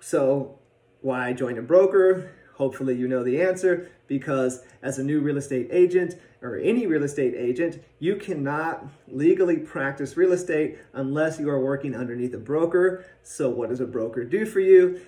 So, 0.00 0.58
why 1.02 1.32
join 1.32 1.58
a 1.58 1.62
broker? 1.62 2.32
Hopefully, 2.56 2.96
you 2.96 3.08
know 3.08 3.22
the 3.22 3.40
answer 3.40 3.90
because 4.06 4.64
as 4.82 4.98
a 4.98 5.04
new 5.04 5.20
real 5.20 5.36
estate 5.36 5.68
agent 5.70 6.16
or 6.42 6.56
any 6.56 6.86
real 6.86 7.04
estate 7.04 7.34
agent, 7.36 7.82
you 8.00 8.16
cannot 8.16 8.84
legally 9.08 9.56
practice 9.56 10.16
real 10.16 10.32
estate 10.32 10.78
unless 10.94 11.38
you 11.38 11.48
are 11.48 11.60
working 11.60 11.94
underneath 11.94 12.34
a 12.34 12.38
broker. 12.38 13.04
So, 13.22 13.48
what 13.48 13.68
does 13.68 13.80
a 13.80 13.86
broker 13.86 14.24
do 14.24 14.44
for 14.44 14.60
you? 14.60 15.00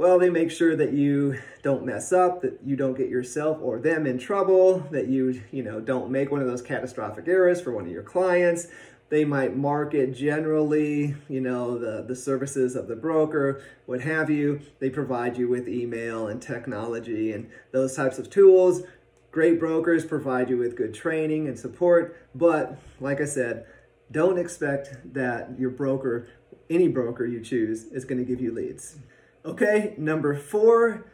Well, 0.00 0.18
they 0.18 0.30
make 0.30 0.50
sure 0.50 0.74
that 0.76 0.94
you 0.94 1.38
don't 1.62 1.84
mess 1.84 2.10
up, 2.10 2.40
that 2.40 2.60
you 2.64 2.74
don't 2.74 2.96
get 2.96 3.10
yourself 3.10 3.58
or 3.60 3.78
them 3.78 4.06
in 4.06 4.16
trouble, 4.16 4.78
that 4.92 5.08
you, 5.08 5.42
you 5.50 5.62
know, 5.62 5.78
don't 5.78 6.10
make 6.10 6.30
one 6.30 6.40
of 6.40 6.46
those 6.46 6.62
catastrophic 6.62 7.28
errors 7.28 7.60
for 7.60 7.72
one 7.72 7.84
of 7.84 7.92
your 7.92 8.02
clients. 8.02 8.68
They 9.10 9.26
might 9.26 9.58
market 9.58 10.14
generally, 10.14 11.16
you 11.28 11.42
know, 11.42 11.76
the, 11.76 12.02
the 12.02 12.16
services 12.16 12.76
of 12.76 12.88
the 12.88 12.96
broker, 12.96 13.62
what 13.84 14.00
have 14.00 14.30
you. 14.30 14.62
They 14.78 14.88
provide 14.88 15.36
you 15.36 15.50
with 15.50 15.68
email 15.68 16.28
and 16.28 16.40
technology 16.40 17.32
and 17.32 17.50
those 17.70 17.94
types 17.94 18.18
of 18.18 18.30
tools. 18.30 18.84
Great 19.32 19.60
brokers 19.60 20.06
provide 20.06 20.48
you 20.48 20.56
with 20.56 20.78
good 20.78 20.94
training 20.94 21.46
and 21.46 21.58
support, 21.58 22.26
but 22.34 22.78
like 23.00 23.20
I 23.20 23.26
said, 23.26 23.66
don't 24.10 24.38
expect 24.38 25.12
that 25.12 25.58
your 25.58 25.68
broker, 25.68 26.30
any 26.70 26.88
broker 26.88 27.26
you 27.26 27.42
choose, 27.42 27.84
is 27.92 28.06
going 28.06 28.16
to 28.18 28.24
give 28.24 28.40
you 28.40 28.54
leads. 28.54 28.96
Okay, 29.44 29.94
number 29.96 30.34
four, 30.34 31.06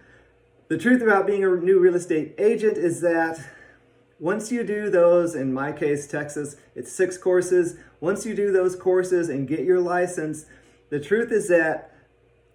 the 0.69 0.77
truth 0.77 1.01
about 1.01 1.27
being 1.27 1.45
a 1.45 1.49
new 1.49 1.79
real 1.79 1.95
estate 1.95 2.35
agent 2.39 2.77
is 2.77 3.01
that 3.01 3.39
once 4.19 4.51
you 4.51 4.65
do 4.65 4.91
those, 4.91 5.35
in 5.35 5.53
my 5.53 5.71
case, 5.71 6.07
Texas, 6.07 6.57
it's 6.75 6.91
six 6.91 7.17
courses. 7.17 7.77
Once 8.01 8.27
you 8.27 8.35
do 8.35 8.51
those 8.51 8.75
courses 8.75 9.29
and 9.29 9.47
get 9.47 9.61
your 9.61 9.81
license, 9.81 10.47
the 10.91 10.99
truth 10.99 11.31
is 11.31 11.49
that 11.49 11.93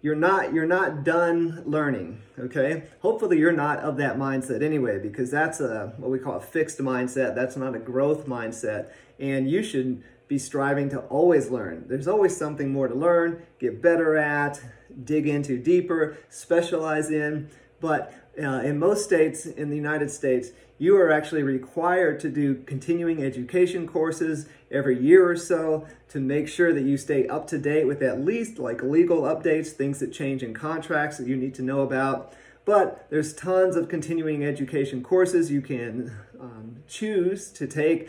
you're 0.02 0.16
not 0.16 0.52
you're 0.52 0.66
not 0.66 1.04
done 1.04 1.62
learning 1.64 2.20
okay? 2.38 2.84
Hopefully 3.00 3.38
you're 3.38 3.52
not 3.52 3.78
of 3.80 3.96
that 3.98 4.16
mindset 4.16 4.62
anyway 4.62 4.98
because 4.98 5.30
that's 5.30 5.60
a 5.60 5.92
what 5.96 6.10
we 6.10 6.18
call 6.18 6.36
a 6.36 6.40
fixed 6.40 6.78
mindset. 6.78 7.34
That's 7.34 7.56
not 7.56 7.74
a 7.74 7.78
growth 7.78 8.26
mindset. 8.26 8.90
And 9.18 9.50
you 9.50 9.62
should 9.62 10.02
be 10.32 10.38
striving 10.38 10.88
to 10.88 10.98
always 11.18 11.50
learn 11.50 11.84
there's 11.88 12.08
always 12.08 12.34
something 12.36 12.72
more 12.72 12.88
to 12.88 12.94
learn 12.94 13.42
get 13.58 13.82
better 13.82 14.16
at 14.16 14.60
dig 15.04 15.26
into 15.26 15.58
deeper 15.58 16.16
specialize 16.28 17.10
in 17.10 17.48
but 17.82 18.14
uh, 18.40 18.60
in 18.60 18.78
most 18.78 19.04
states 19.04 19.44
in 19.44 19.68
the 19.68 19.76
United 19.76 20.10
States, 20.10 20.50
you 20.78 20.96
are 20.96 21.10
actually 21.10 21.42
required 21.42 22.18
to 22.20 22.30
do 22.30 22.54
continuing 22.64 23.22
education 23.22 23.86
courses 23.86 24.46
every 24.70 24.98
year 24.98 25.28
or 25.28 25.36
so 25.36 25.86
to 26.08 26.18
make 26.18 26.48
sure 26.48 26.72
that 26.72 26.82
you 26.82 26.96
stay 26.96 27.26
up 27.28 27.46
to 27.48 27.58
date 27.58 27.86
with 27.86 28.02
at 28.02 28.24
least 28.24 28.58
like 28.58 28.82
legal 28.82 29.22
updates, 29.22 29.68
things 29.68 29.98
that 29.98 30.12
change 30.12 30.42
in 30.42 30.54
contracts 30.54 31.18
that 31.18 31.26
you 31.26 31.36
need 31.36 31.54
to 31.54 31.62
know 31.62 31.82
about. 31.82 32.32
But 32.64 33.06
there's 33.10 33.34
tons 33.34 33.76
of 33.76 33.88
continuing 33.88 34.44
education 34.44 35.02
courses 35.02 35.50
you 35.50 35.60
can 35.60 36.12
um, 36.40 36.76
choose 36.88 37.50
to 37.52 37.66
take 37.66 38.08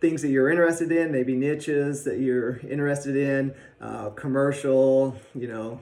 things 0.00 0.22
that 0.22 0.28
you're 0.28 0.50
interested 0.50 0.92
in, 0.92 1.10
maybe 1.10 1.34
niches 1.34 2.04
that 2.04 2.18
you're 2.18 2.58
interested 2.58 3.16
in, 3.16 3.54
uh, 3.80 4.10
commercial, 4.10 5.16
you 5.34 5.48
know, 5.48 5.80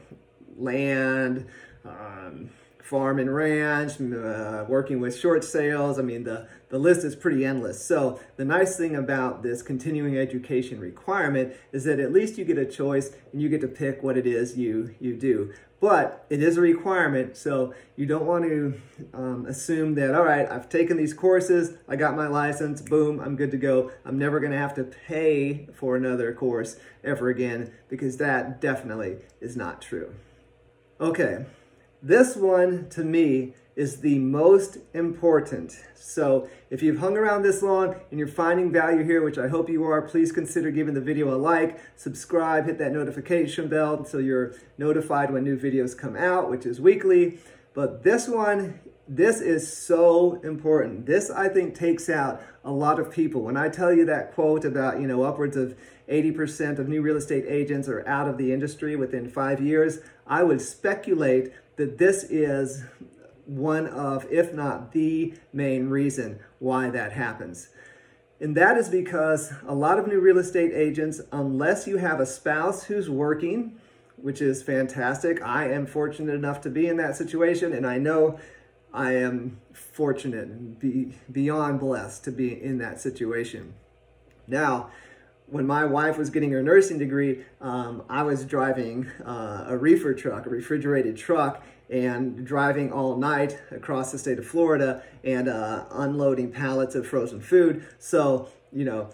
land, 0.56 1.47
um, 1.85 2.50
farm 2.85 3.19
and 3.19 3.35
ranch, 3.35 3.93
uh, 3.99 4.67
working 4.69 5.00
with 5.00 5.19
short 5.19 5.43
sales. 5.43 5.99
I 5.99 6.03
mean, 6.03 6.25
the, 6.25 6.47
the 6.69 6.79
list 6.79 7.03
is 7.03 7.17
pretty 7.17 7.43
endless. 7.43 7.83
So 7.83 8.21
the 8.37 8.45
nice 8.45 8.76
thing 8.76 8.95
about 8.95 9.43
this 9.43 9.62
continuing 9.62 10.19
education 10.19 10.79
requirement 10.79 11.55
is 11.73 11.85
that 11.85 11.99
at 11.99 12.12
least 12.12 12.37
you 12.37 12.45
get 12.45 12.59
a 12.59 12.67
choice 12.67 13.11
and 13.33 13.41
you 13.41 13.49
get 13.49 13.62
to 13.62 13.69
pick 13.69 14.03
what 14.03 14.19
it 14.19 14.26
is 14.26 14.59
you, 14.59 14.95
you 15.00 15.17
do. 15.17 15.55
But 15.81 16.26
it 16.29 16.43
is 16.43 16.59
a 16.59 16.61
requirement, 16.61 17.38
so 17.38 17.75
you 17.97 18.05
don't 18.05 18.26
want 18.26 18.45
to 18.45 18.81
um, 19.12 19.47
assume 19.47 19.95
that, 19.97 20.14
all 20.14 20.23
right, 20.23 20.50
I've 20.50 20.69
taken 20.69 20.99
these 20.99 21.14
courses, 21.14 21.76
I 21.88 21.97
got 21.97 22.17
my 22.17 22.26
license, 22.26 22.83
boom, 22.83 23.19
I'm 23.19 23.37
good 23.37 23.50
to 23.50 23.59
go. 23.59 23.91
I'm 24.05 24.19
never 24.19 24.41
going 24.41 24.53
to 24.53 24.59
have 24.59 24.75
to 24.76 24.85
pay 24.85 25.69
for 25.75 25.97
another 25.97 26.33
course 26.35 26.76
ever 27.03 27.29
again, 27.29 27.73
because 27.88 28.19
that 28.19 28.61
definitely 28.61 29.19
is 29.41 29.57
not 29.57 29.83
true. 29.83 30.14
Okay, 31.00 31.45
this 32.04 32.37
one, 32.37 32.90
to 32.90 33.02
me, 33.02 33.54
is 33.76 34.00
the 34.00 34.18
most 34.18 34.76
important. 34.92 35.75
So 35.94 36.49
if 36.68 36.82
you've 36.82 36.99
hung 36.99 37.16
around 37.16 37.42
this 37.42 37.62
long 37.62 37.96
and 38.11 38.18
you're 38.18 38.28
finding 38.28 38.70
value 38.70 39.02
here, 39.02 39.25
which 39.25 39.38
I 39.38 39.49
hope 39.49 39.70
you 39.70 39.84
are, 39.84 40.02
please 40.02 40.30
consider 40.30 40.70
giving 40.70 40.92
the 40.92 41.00
video 41.00 41.34
a 41.34 41.38
like, 41.38 41.80
subscribe, 41.96 42.66
hit 42.66 42.76
that 42.78 42.92
notification 42.92 43.68
bell 43.68 44.04
so 44.04 44.18
you're 44.18 44.54
notified 44.76 45.32
when 45.32 45.44
new 45.44 45.58
videos 45.58 45.96
come 45.96 46.14
out, 46.14 46.50
which 46.50 46.66
is 46.66 46.78
weekly. 46.78 47.38
But 47.73 48.04
this 48.04 48.28
one, 48.28 48.80
this 49.08 49.40
is 49.40 49.75
so 49.75 50.40
important. 50.42 51.06
This, 51.06 51.30
I 51.30 51.49
think, 51.49 51.75
takes 51.75 52.11
out 52.11 52.42
a 52.64 52.70
lot 52.70 53.00
of 53.00 53.11
people. 53.11 53.42
When 53.42 53.56
I 53.56 53.70
tell 53.70 53.92
you 53.92 54.04
that 54.06 54.34
quote 54.34 54.64
about, 54.64 55.00
you 55.00 55.06
know, 55.06 55.23
upwards 55.23 55.56
of 55.56 55.75
80% 56.08 56.78
of 56.78 56.88
new 56.88 57.02
real 57.02 57.16
estate 57.16 57.44
agents 57.46 57.88
are 57.88 58.06
out 58.06 58.28
of 58.28 58.38
the 58.38 58.52
industry 58.52 58.94
within 58.94 59.28
five 59.28 59.61
years, 59.61 60.00
I 60.26 60.42
would 60.42 60.61
speculate 60.61 61.52
that 61.76 61.99
this 61.99 62.25
is 62.25 62.85
one 63.47 63.87
of, 63.87 64.26
if 64.31 64.52
not 64.52 64.93
the 64.93 65.35
main 65.52 65.88
reason 65.88 66.38
why 66.59 66.90
that 66.90 67.12
happens. 67.12 67.69
And 68.40 68.57
that 68.57 68.76
is 68.76 68.88
because 68.88 69.52
a 69.66 69.75
lot 69.75 69.99
of 69.99 70.07
new 70.07 70.21
real 70.21 70.38
estate 70.38 70.73
agents, 70.73 71.21
unless 71.33 71.87
you 71.87 71.99
have 71.99 72.21
a 72.21 72.26
spouse 72.26 72.85
who's 72.85 73.09
working, 73.09 73.78
which 74.16 74.40
is 74.40 74.62
fantastic, 74.62 75.43
I 75.43 75.71
am 75.71 75.87
fortunate 75.87 76.35
enough 76.35 76.61
to 76.62 76.71
be 76.71 76.87
in 76.87 76.97
that 76.97 77.16
situation, 77.16 77.73
and 77.73 77.87
I 77.87 77.99
know 77.99 78.38
I 78.93 79.16
am 79.16 79.61
fortunate 79.73 80.49
and 80.49 80.78
be, 80.78 81.14
beyond 81.31 81.81
blessed 81.81 82.25
to 82.25 82.31
be 82.31 82.62
in 82.62 82.78
that 82.78 83.00
situation. 83.00 83.75
Now, 84.47 84.90
when 85.47 85.67
my 85.67 85.85
wife 85.85 86.17
was 86.17 86.31
getting 86.31 86.51
her 86.53 86.63
nursing 86.63 86.99
degree, 86.99 87.45
um, 87.61 88.03
I 88.09 88.23
was 88.23 88.45
driving 88.45 89.09
uh, 89.25 89.67
a 89.69 89.77
reefer 89.77 90.15
truck, 90.15 90.47
a 90.47 90.51
refrigerated 90.51 91.17
truck, 91.17 91.63
and 91.91 92.47
driving 92.47 92.93
all 92.93 93.17
night 93.17 93.61
across 93.71 94.11
the 94.11 94.19
state 94.19 94.39
of 94.39 94.47
Florida 94.47 95.03
and 95.23 95.49
uh, 95.49 95.85
unloading 95.91 96.51
pallets 96.51 96.95
of 96.95 97.07
frozen 97.07 97.41
food. 97.41 97.87
So, 97.99 98.49
you 98.73 98.85
know, 98.85 99.11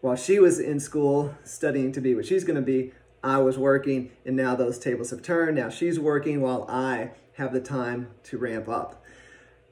while 0.00 0.16
she 0.16 0.38
was 0.38 0.58
in 0.58 0.78
school 0.80 1.34
studying 1.44 1.92
to 1.92 2.00
be 2.00 2.14
what 2.14 2.26
she's 2.26 2.44
going 2.44 2.56
to 2.56 2.62
be, 2.62 2.92
I 3.24 3.38
was 3.38 3.58
working, 3.58 4.10
and 4.24 4.36
now 4.36 4.54
those 4.56 4.78
tables 4.78 5.10
have 5.10 5.22
turned. 5.22 5.56
Now 5.56 5.68
she's 5.68 5.98
working 5.98 6.40
while 6.40 6.64
I 6.68 7.12
have 7.34 7.52
the 7.52 7.60
time 7.60 8.08
to 8.24 8.38
ramp 8.38 8.68
up. 8.68 9.04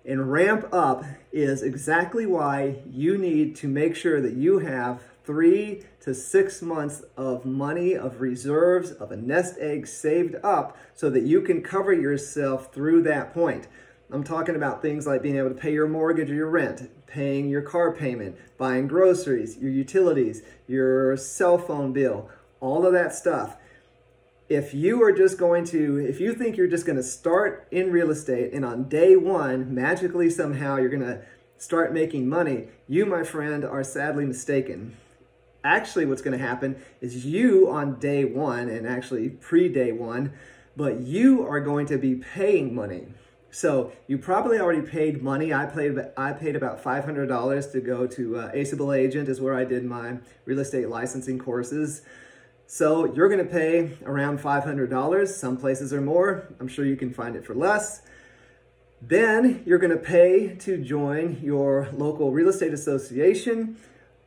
And 0.04 0.30
ramp 0.32 0.68
up 0.72 1.04
is 1.32 1.62
exactly 1.62 2.26
why 2.26 2.76
you 2.88 3.18
need 3.18 3.54
to 3.56 3.68
make 3.68 3.94
sure 3.94 4.20
that 4.20 4.32
you 4.32 4.60
have 4.60 5.02
three 5.30 5.80
to 6.00 6.12
six 6.12 6.60
months 6.60 7.02
of 7.16 7.46
money, 7.46 7.94
of 7.94 8.20
reserves, 8.20 8.90
of 8.90 9.12
a 9.12 9.16
nest 9.16 9.54
egg 9.60 9.86
saved 9.86 10.34
up 10.42 10.76
so 10.92 11.08
that 11.08 11.22
you 11.22 11.40
can 11.40 11.62
cover 11.62 11.92
yourself 11.92 12.74
through 12.74 13.00
that 13.00 13.32
point. 13.32 13.68
I'm 14.10 14.24
talking 14.24 14.56
about 14.56 14.82
things 14.82 15.06
like 15.06 15.22
being 15.22 15.36
able 15.36 15.50
to 15.50 15.54
pay 15.54 15.72
your 15.72 15.86
mortgage 15.86 16.32
or 16.32 16.34
your 16.34 16.50
rent, 16.50 16.90
paying 17.06 17.48
your 17.48 17.62
car 17.62 17.92
payment, 17.92 18.36
buying 18.58 18.88
groceries, 18.88 19.56
your 19.56 19.70
utilities, 19.70 20.42
your 20.66 21.16
cell 21.16 21.58
phone 21.58 21.92
bill, 21.92 22.28
all 22.58 22.84
of 22.84 22.92
that 22.92 23.14
stuff. 23.14 23.56
If 24.48 24.74
you 24.74 25.00
are 25.04 25.12
just 25.12 25.38
going 25.38 25.64
to, 25.66 25.96
if 25.98 26.18
you 26.18 26.34
think 26.34 26.56
you're 26.56 26.66
just 26.66 26.86
going 26.86 26.96
to 26.96 27.04
start 27.04 27.68
in 27.70 27.92
real 27.92 28.10
estate 28.10 28.52
and 28.52 28.64
on 28.64 28.88
day 28.88 29.14
one, 29.14 29.72
magically 29.72 30.28
somehow 30.28 30.76
you're 30.78 30.88
going 30.88 31.02
to 31.02 31.22
start 31.56 31.94
making 31.94 32.28
money, 32.28 32.66
you, 32.88 33.06
my 33.06 33.22
friend, 33.22 33.64
are 33.64 33.84
sadly 33.84 34.24
mistaken 34.24 34.96
actually 35.64 36.06
what's 36.06 36.22
going 36.22 36.38
to 36.38 36.44
happen 36.44 36.80
is 37.00 37.24
you 37.24 37.70
on 37.70 37.98
day 37.98 38.24
one 38.24 38.68
and 38.68 38.86
actually 38.86 39.28
pre 39.28 39.68
day 39.68 39.92
one 39.92 40.32
but 40.76 41.00
you 41.00 41.46
are 41.46 41.60
going 41.60 41.86
to 41.86 41.98
be 41.98 42.14
paying 42.14 42.74
money. 42.74 43.06
So 43.50 43.92
you 44.06 44.16
probably 44.16 44.58
already 44.60 44.82
paid 44.82 45.22
money. 45.22 45.52
I 45.52 45.66
paid 45.66 45.98
i 46.16 46.32
paid 46.32 46.56
about 46.56 46.82
$500 46.82 47.72
to 47.72 47.80
go 47.80 48.06
to 48.06 48.38
uh, 48.38 48.52
aceable 48.52 48.96
agent 48.96 49.28
is 49.28 49.40
where 49.40 49.54
i 49.54 49.64
did 49.64 49.84
my 49.84 50.18
real 50.44 50.60
estate 50.60 50.88
licensing 50.88 51.38
courses. 51.38 52.02
So 52.66 53.12
you're 53.12 53.28
going 53.28 53.44
to 53.44 53.52
pay 53.52 53.98
around 54.04 54.38
$500 54.38 55.28
some 55.28 55.56
places 55.56 55.92
are 55.92 56.00
more. 56.00 56.54
I'm 56.60 56.68
sure 56.68 56.84
you 56.84 56.96
can 56.96 57.12
find 57.12 57.34
it 57.34 57.44
for 57.44 57.54
less. 57.54 58.02
Then 59.02 59.62
you're 59.66 59.78
going 59.78 59.90
to 59.90 60.04
pay 60.04 60.54
to 60.54 60.76
join 60.78 61.40
your 61.42 61.88
local 61.92 62.30
real 62.30 62.48
estate 62.48 62.72
association 62.72 63.76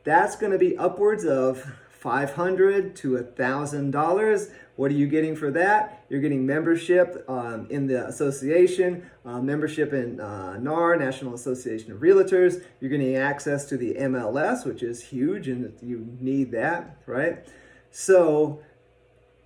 that's 0.04 0.36
going 0.36 0.52
to 0.52 0.58
be 0.58 0.76
upwards 0.76 1.24
of 1.24 1.64
500 1.90 2.94
to 2.96 3.12
$1,000. 3.12 4.50
What 4.76 4.90
are 4.90 4.94
you 4.94 5.06
getting 5.06 5.34
for 5.34 5.50
that? 5.52 6.04
You're 6.10 6.20
getting 6.20 6.44
membership 6.44 7.24
um, 7.28 7.66
in 7.70 7.86
the 7.86 8.06
association, 8.06 9.08
uh, 9.24 9.40
membership 9.40 9.94
in 9.94 10.20
uh, 10.20 10.58
NAR, 10.58 10.96
National 10.96 11.32
Association 11.32 11.92
of 11.92 12.00
Realtors. 12.00 12.62
You're 12.80 12.90
getting 12.90 13.16
access 13.16 13.64
to 13.66 13.78
the 13.78 13.94
MLS, 13.94 14.66
which 14.66 14.82
is 14.82 15.02
huge, 15.02 15.48
and 15.48 15.72
you 15.80 16.06
need 16.20 16.50
that, 16.52 16.98
right? 17.06 17.46
So, 17.90 18.60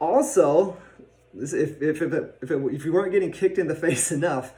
also, 0.01 0.77
if, 1.39 1.53
if, 1.55 2.03
if, 2.03 2.13
if, 2.43 2.51
it, 2.51 2.75
if 2.75 2.85
you 2.85 2.93
weren't 2.93 3.13
getting 3.13 3.31
kicked 3.31 3.59
in 3.59 3.69
the 3.69 3.75
face 3.87 4.11
enough, 4.11 4.53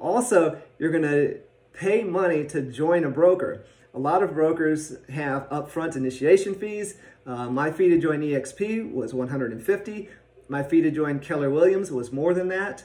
also, 0.00 0.60
you're 0.78 0.90
going 0.90 1.02
to 1.02 1.38
pay 1.72 2.04
money 2.04 2.44
to 2.44 2.60
join 2.60 3.04
a 3.04 3.10
broker. 3.10 3.64
A 3.98 4.06
lot 4.08 4.22
of 4.22 4.32
brokers 4.32 4.96
have 5.08 5.48
upfront 5.48 5.96
initiation 5.96 6.54
fees. 6.54 6.98
Uh, 7.26 7.50
my 7.50 7.72
fee 7.72 7.88
to 7.88 7.98
join 7.98 8.20
EXP 8.20 8.92
was 8.92 9.12
150. 9.12 10.08
My 10.48 10.62
fee 10.62 10.82
to 10.82 10.90
join 10.92 11.18
Keller 11.18 11.50
Williams 11.50 11.90
was 11.90 12.12
more 12.12 12.32
than 12.32 12.46
that. 12.46 12.84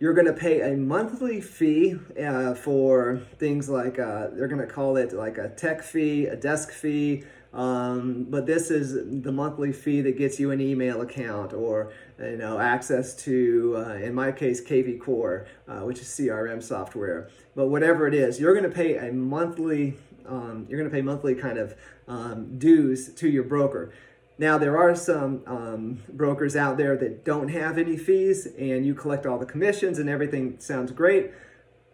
You're 0.00 0.12
going 0.12 0.26
to 0.26 0.34
pay 0.34 0.60
a 0.60 0.76
monthly 0.76 1.40
fee 1.40 1.96
uh, 2.22 2.54
for 2.56 3.22
things 3.38 3.70
like 3.70 3.98
uh, 3.98 4.26
they're 4.34 4.48
going 4.48 4.60
to 4.60 4.66
call 4.66 4.98
it 4.98 5.14
like 5.14 5.38
a 5.38 5.48
tech 5.48 5.82
fee, 5.82 6.26
a 6.26 6.36
desk 6.36 6.72
fee, 6.72 7.24
Um, 7.54 8.26
but 8.28 8.44
this 8.44 8.70
is 8.70 9.22
the 9.22 9.32
monthly 9.32 9.72
fee 9.72 10.02
that 10.02 10.18
gets 10.18 10.38
you 10.38 10.50
an 10.50 10.60
email 10.60 11.00
account 11.00 11.54
or 11.54 11.92
you 12.18 12.36
know 12.36 12.58
access 12.58 13.14
to, 13.24 13.76
uh, 13.78 13.94
in 13.94 14.12
my 14.12 14.30
case, 14.32 14.60
KV 14.60 15.00
Core, 15.00 15.46
uh, 15.68 15.80
which 15.86 16.00
is 16.00 16.08
CRM 16.08 16.62
software. 16.62 17.30
But 17.54 17.68
whatever 17.68 18.06
it 18.06 18.14
is, 18.14 18.40
you're 18.40 18.52
going 18.52 18.70
to 18.70 18.76
pay 18.76 18.96
a 18.98 19.10
monthly. 19.10 19.96
Um, 20.26 20.66
you're 20.68 20.78
going 20.78 20.90
to 20.90 20.94
pay 20.94 21.02
monthly 21.02 21.34
kind 21.34 21.58
of 21.58 21.74
um, 22.08 22.58
dues 22.58 23.12
to 23.14 23.28
your 23.28 23.44
broker. 23.44 23.92
Now, 24.36 24.58
there 24.58 24.76
are 24.76 24.96
some 24.96 25.42
um, 25.46 26.02
brokers 26.12 26.56
out 26.56 26.76
there 26.76 26.96
that 26.96 27.24
don't 27.24 27.48
have 27.48 27.78
any 27.78 27.96
fees 27.96 28.46
and 28.58 28.84
you 28.84 28.94
collect 28.94 29.26
all 29.26 29.38
the 29.38 29.46
commissions 29.46 29.98
and 29.98 30.08
everything 30.08 30.58
sounds 30.58 30.90
great. 30.90 31.30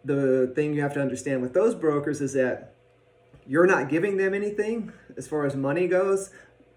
The 0.05 0.51
thing 0.55 0.73
you 0.73 0.81
have 0.81 0.95
to 0.95 1.01
understand 1.01 1.43
with 1.43 1.53
those 1.53 1.75
brokers 1.75 2.23
is 2.23 2.33
that 2.33 2.75
you're 3.47 3.67
not 3.67 3.91
giving 3.91 4.17
them 4.17 4.33
anything 4.33 4.93
as 5.19 5.29
far 5.29 5.45
as 5.45 5.55
money 5.55 5.87
goes 5.87 6.31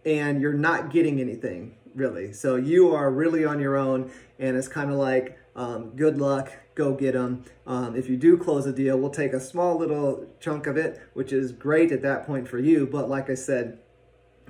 and 0.05 0.41
you're 0.41 0.53
not 0.53 0.91
getting 0.91 1.21
anything 1.21 1.75
really. 1.95 2.33
So 2.33 2.55
you 2.55 2.93
are 2.93 3.09
really 3.09 3.45
on 3.45 3.59
your 3.59 3.77
own 3.77 4.11
and 4.39 4.57
it's 4.57 4.67
kind 4.67 4.91
of 4.91 4.97
like 4.97 5.39
um, 5.55 5.91
good 5.95 6.17
luck, 6.17 6.51
go 6.75 6.93
get 6.93 7.13
them. 7.13 7.43
Um, 7.67 7.95
if 7.95 8.09
you 8.09 8.17
do 8.17 8.37
close 8.37 8.65
a 8.65 8.73
deal, 8.73 8.97
we'll 8.97 9.09
take 9.09 9.33
a 9.33 9.39
small 9.39 9.77
little 9.77 10.27
chunk 10.39 10.67
of 10.67 10.77
it, 10.77 11.01
which 11.13 11.31
is 11.31 11.51
great 11.51 11.91
at 11.91 12.01
that 12.01 12.25
point 12.25 12.47
for 12.47 12.57
you. 12.57 12.87
But 12.87 13.09
like 13.09 13.29
I 13.29 13.35
said, 13.35 13.79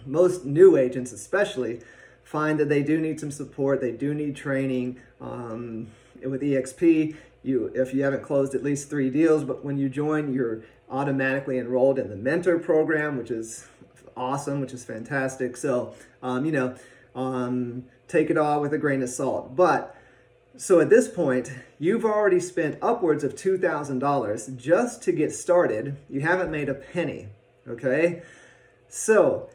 most 0.05 0.45
new 0.45 0.77
agents 0.77 1.11
especially 1.11 1.81
find 2.23 2.59
that 2.59 2.69
they 2.69 2.83
do 2.83 2.99
need 2.99 3.19
some 3.19 3.31
support 3.31 3.81
they 3.81 3.91
do 3.91 4.13
need 4.13 4.35
training 4.35 4.99
um, 5.21 5.87
with 6.23 6.41
exp 6.41 7.15
you 7.43 7.71
if 7.75 7.93
you 7.93 8.03
haven't 8.03 8.23
closed 8.23 8.55
at 8.55 8.63
least 8.63 8.89
three 8.89 9.09
deals 9.09 9.43
but 9.43 9.63
when 9.63 9.77
you 9.77 9.89
join 9.89 10.33
you're 10.33 10.61
automatically 10.89 11.57
enrolled 11.57 11.99
in 11.99 12.09
the 12.09 12.15
mentor 12.15 12.59
program 12.59 13.17
which 13.17 13.31
is 13.31 13.67
awesome 14.15 14.61
which 14.61 14.73
is 14.73 14.83
fantastic 14.83 15.57
so 15.57 15.93
um, 16.21 16.45
you 16.45 16.51
know 16.51 16.75
um, 17.15 17.83
take 18.07 18.29
it 18.29 18.37
all 18.37 18.61
with 18.61 18.73
a 18.73 18.77
grain 18.77 19.01
of 19.01 19.09
salt 19.09 19.55
but 19.55 19.95
so 20.55 20.79
at 20.79 20.89
this 20.89 21.07
point, 21.07 21.51
you've 21.79 22.05
already 22.05 22.39
spent 22.39 22.77
upwards 22.81 23.23
of 23.23 23.35
$2,000 23.35 24.57
just 24.57 25.01
to 25.03 25.11
get 25.11 25.33
started. 25.33 25.97
You 26.09 26.21
haven't 26.21 26.51
made 26.51 26.69
a 26.69 26.75
penny, 26.75 27.29
okay? 27.67 28.21
So 28.87 29.49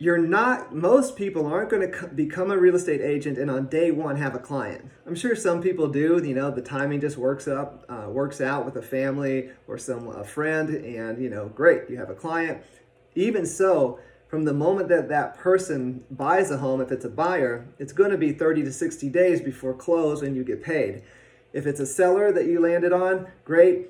you're 0.00 0.16
not 0.16 0.74
most 0.74 1.14
people 1.14 1.46
aren't 1.46 1.68
going 1.68 1.92
to 1.92 2.06
become 2.08 2.50
a 2.50 2.56
real 2.56 2.74
estate 2.74 3.02
agent 3.02 3.36
and 3.36 3.50
on 3.50 3.66
day 3.66 3.90
one 3.90 4.16
have 4.16 4.34
a 4.34 4.38
client 4.38 4.90
i'm 5.06 5.14
sure 5.14 5.36
some 5.36 5.60
people 5.60 5.88
do 5.88 6.18
you 6.24 6.34
know 6.34 6.50
the 6.50 6.62
timing 6.62 6.98
just 6.98 7.18
works 7.18 7.46
up 7.46 7.84
uh, 7.90 8.08
works 8.08 8.40
out 8.40 8.64
with 8.64 8.74
a 8.76 8.82
family 8.82 9.50
or 9.68 9.76
some 9.76 10.08
a 10.08 10.24
friend 10.24 10.70
and 10.70 11.22
you 11.22 11.28
know 11.28 11.48
great 11.48 11.82
you 11.90 11.98
have 11.98 12.08
a 12.08 12.14
client 12.14 12.62
even 13.14 13.44
so 13.44 14.00
from 14.30 14.44
the 14.44 14.54
moment 14.54 14.88
that 14.88 15.08
that 15.08 15.36
person 15.36 16.04
buys 16.08 16.52
a 16.52 16.58
home 16.58 16.80
if 16.80 16.92
it's 16.92 17.04
a 17.04 17.10
buyer 17.10 17.66
it's 17.80 17.92
going 17.92 18.12
to 18.12 18.16
be 18.16 18.32
30 18.32 18.62
to 18.62 18.72
60 18.72 19.08
days 19.08 19.40
before 19.40 19.74
close 19.74 20.22
and 20.22 20.36
you 20.36 20.44
get 20.44 20.62
paid. 20.62 21.02
If 21.52 21.66
it's 21.66 21.80
a 21.80 21.86
seller 21.86 22.30
that 22.32 22.46
you 22.46 22.60
landed 22.60 22.92
on 22.92 23.26
great. 23.44 23.88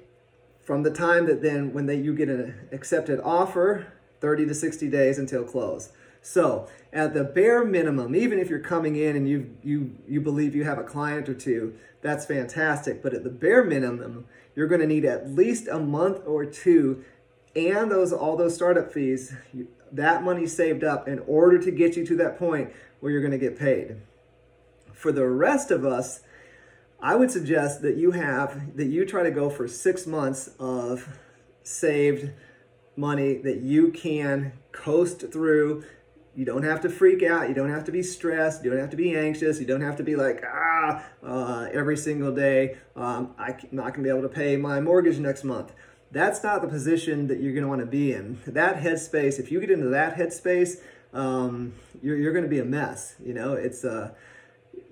From 0.63 0.83
the 0.83 0.91
time 0.91 1.27
that 1.27 1.43
then 1.43 1.73
when 1.73 1.87
they, 1.87 1.97
you 1.97 2.15
get 2.15 2.29
an 2.29 2.69
accepted 2.73 3.21
offer 3.21 3.93
30 4.21 4.47
to 4.47 4.55
60 4.55 4.89
days 4.89 5.19
until 5.19 5.45
close. 5.45 5.91
So, 6.23 6.69
at 6.93 7.15
the 7.15 7.25
bare 7.25 7.65
minimum, 7.65 8.15
even 8.15 8.39
if 8.39 8.51
you're 8.51 8.59
coming 8.59 8.97
in 8.97 9.17
and 9.17 9.29
you 9.29 9.57
you 9.63 9.97
you 10.07 10.21
believe 10.21 10.55
you 10.55 10.65
have 10.65 10.79
a 10.79 10.85
client 10.85 11.29
or 11.31 11.35
two, 11.35 11.75
that's 12.03 12.27
fantastic. 12.27 13.03
But 13.03 13.15
at 13.15 13.25
the 13.25 13.31
bare 13.31 13.65
minimum, 13.65 14.27
you're 14.55 14.67
going 14.67 14.83
to 14.83 14.87
need 14.87 15.07
at 15.07 15.31
least 15.31 15.67
a 15.67 15.79
month 15.79 16.21
or 16.27 16.45
two, 16.45 17.05
and 17.57 17.91
those 17.91 18.13
all 18.13 18.37
those 18.37 18.55
startup 18.55 18.93
fees, 18.93 19.35
that 19.93 20.23
money 20.23 20.47
saved 20.47 20.85
up 20.85 21.09
in 21.09 21.19
order 21.21 21.59
to 21.59 21.71
get 21.71 21.97
you 21.97 22.07
to 22.07 22.17
that 22.17 22.39
point 22.39 22.71
where 23.01 23.13
you're 23.13 23.21
going 23.21 23.33
to 23.33 23.39
get 23.39 23.59
paid. 23.59 23.97
For 24.93 25.13
the 25.13 25.27
rest 25.27 25.71
of 25.71 25.85
us, 25.85 26.21
I 27.01 27.17
would 27.17 27.31
suggest 27.31 27.83
that 27.83 27.97
you 27.97 28.13
have 28.13 28.77
that 28.77 28.87
you 28.87 29.05
try 29.05 29.23
to 29.23 29.31
go 29.31 29.51
for 29.51 29.67
six 29.67 30.07
months 30.07 30.51
of 30.59 31.19
saved 31.63 32.31
money 32.97 33.35
that 33.35 33.61
you 33.61 33.91
can 33.91 34.53
coast 34.73 35.33
through 35.33 35.85
you 36.35 36.45
don't 36.45 36.63
have 36.63 36.81
to 36.83 36.89
freak 36.89 37.23
out. 37.23 37.49
You 37.49 37.55
don't 37.55 37.71
have 37.71 37.85
to 37.85 37.93
be 37.93 38.03
stressed. 38.03 38.65
You 38.65 38.71
don't 38.71 38.79
have 38.79 38.91
to 38.91 38.97
be 38.97 39.17
anxious. 39.17 39.59
You 39.59 39.67
don't 39.67 39.81
have 39.81 39.97
to 39.97 40.03
be 40.05 40.15
like, 40.15 40.45
ah, 40.47 41.05
uh, 41.23 41.69
every 41.73 41.97
single 41.97 42.33
day, 42.33 42.79
um, 42.95 43.35
I'm 43.37 43.57
not 43.73 43.95
going 43.95 43.95
to 43.95 44.03
be 44.03 44.09
able 44.09 44.23
to 44.23 44.29
pay 44.29 44.57
my 44.57 44.81
mortgage 44.81 45.19
next 45.19 45.45
month. 45.45 45.73
That's 46.13 46.43
not 46.43 46.63
the 46.63 46.69
position 46.69 47.29
that 47.29 47.41
you're 47.41 47.53
going 47.53 47.63
to 47.63 47.69
want 47.69 47.81
to 47.81 47.87
be 47.87 48.13
in. 48.13 48.41
That 48.47 48.81
headspace, 48.81 49.39
if 49.39 49.53
you 49.53 49.61
get 49.61 49.71
into 49.71 49.89
that 49.89 50.17
headspace, 50.17 50.81
um, 51.13 51.75
you're, 52.03 52.17
you're 52.17 52.33
going 52.33 52.45
to 52.45 52.51
be 52.51 52.59
a 52.59 52.65
mess. 52.65 53.15
You 53.25 53.35
know, 53.35 53.53
it's, 53.53 53.85
uh, 53.85 54.13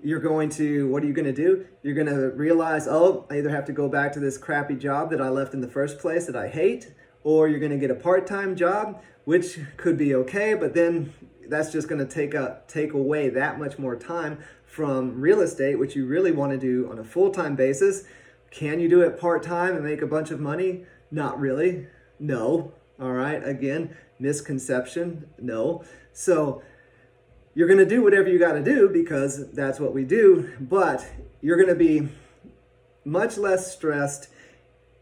you're 0.01 0.19
going 0.19 0.49
to, 0.51 0.87
what 0.87 1.03
are 1.03 1.07
you 1.07 1.13
going 1.13 1.25
to 1.25 1.33
do? 1.33 1.65
You're 1.83 1.95
going 1.95 2.07
to 2.07 2.31
realize, 2.31 2.87
oh, 2.87 3.25
I 3.29 3.37
either 3.37 3.49
have 3.49 3.65
to 3.65 3.73
go 3.73 3.89
back 3.89 4.13
to 4.13 4.19
this 4.19 4.37
crappy 4.37 4.75
job 4.75 5.09
that 5.11 5.19
I 5.19 5.29
left 5.29 5.53
in 5.53 5.61
the 5.61 5.67
first 5.67 5.99
place 5.99 6.25
that 6.25 6.35
I 6.35 6.47
hate, 6.47 6.93
or 7.23 7.47
you're 7.47 7.59
going 7.59 7.71
to 7.71 7.77
get 7.77 7.91
a 7.91 7.95
part 7.95 8.25
time 8.25 8.55
job, 8.55 9.01
which 9.25 9.59
could 9.77 9.97
be 9.97 10.15
okay, 10.15 10.53
but 10.53 10.73
then 10.73 11.13
that's 11.49 11.71
just 11.71 11.89
going 11.89 12.05
to 12.05 12.11
take 12.11 12.33
a 12.33 12.61
take 12.67 12.93
away 12.93 13.29
that 13.29 13.59
much 13.59 13.77
more 13.77 13.95
time 13.95 14.39
from 14.65 15.19
real 15.19 15.41
estate, 15.41 15.77
which 15.77 15.95
you 15.95 16.05
really 16.05 16.31
want 16.31 16.51
to 16.51 16.57
do 16.57 16.89
on 16.89 16.99
a 16.99 17.03
full 17.03 17.31
time 17.31 17.55
basis. 17.55 18.03
Can 18.51 18.79
you 18.79 18.87
do 18.87 19.01
it 19.01 19.19
part 19.19 19.43
time 19.43 19.75
and 19.75 19.83
make 19.83 20.01
a 20.01 20.07
bunch 20.07 20.31
of 20.31 20.39
money? 20.39 20.85
Not 21.11 21.39
really. 21.39 21.87
No. 22.19 22.73
All 22.99 23.11
right. 23.11 23.45
Again, 23.45 23.95
misconception. 24.19 25.29
No. 25.39 25.83
So 26.13 26.61
you're 27.55 27.67
going 27.67 27.79
to 27.79 27.85
do 27.85 28.03
whatever 28.03 28.29
you 28.29 28.39
got 28.39 28.53
to 28.53 28.63
do 28.63 28.89
because 28.89 29.51
that's 29.51 29.79
what 29.79 29.93
we 29.93 30.03
do, 30.03 30.53
but 30.59 31.05
you're 31.41 31.57
going 31.57 31.69
to 31.69 31.75
be 31.75 32.09
much 33.05 33.37
less 33.37 33.73
stressed 33.73 34.29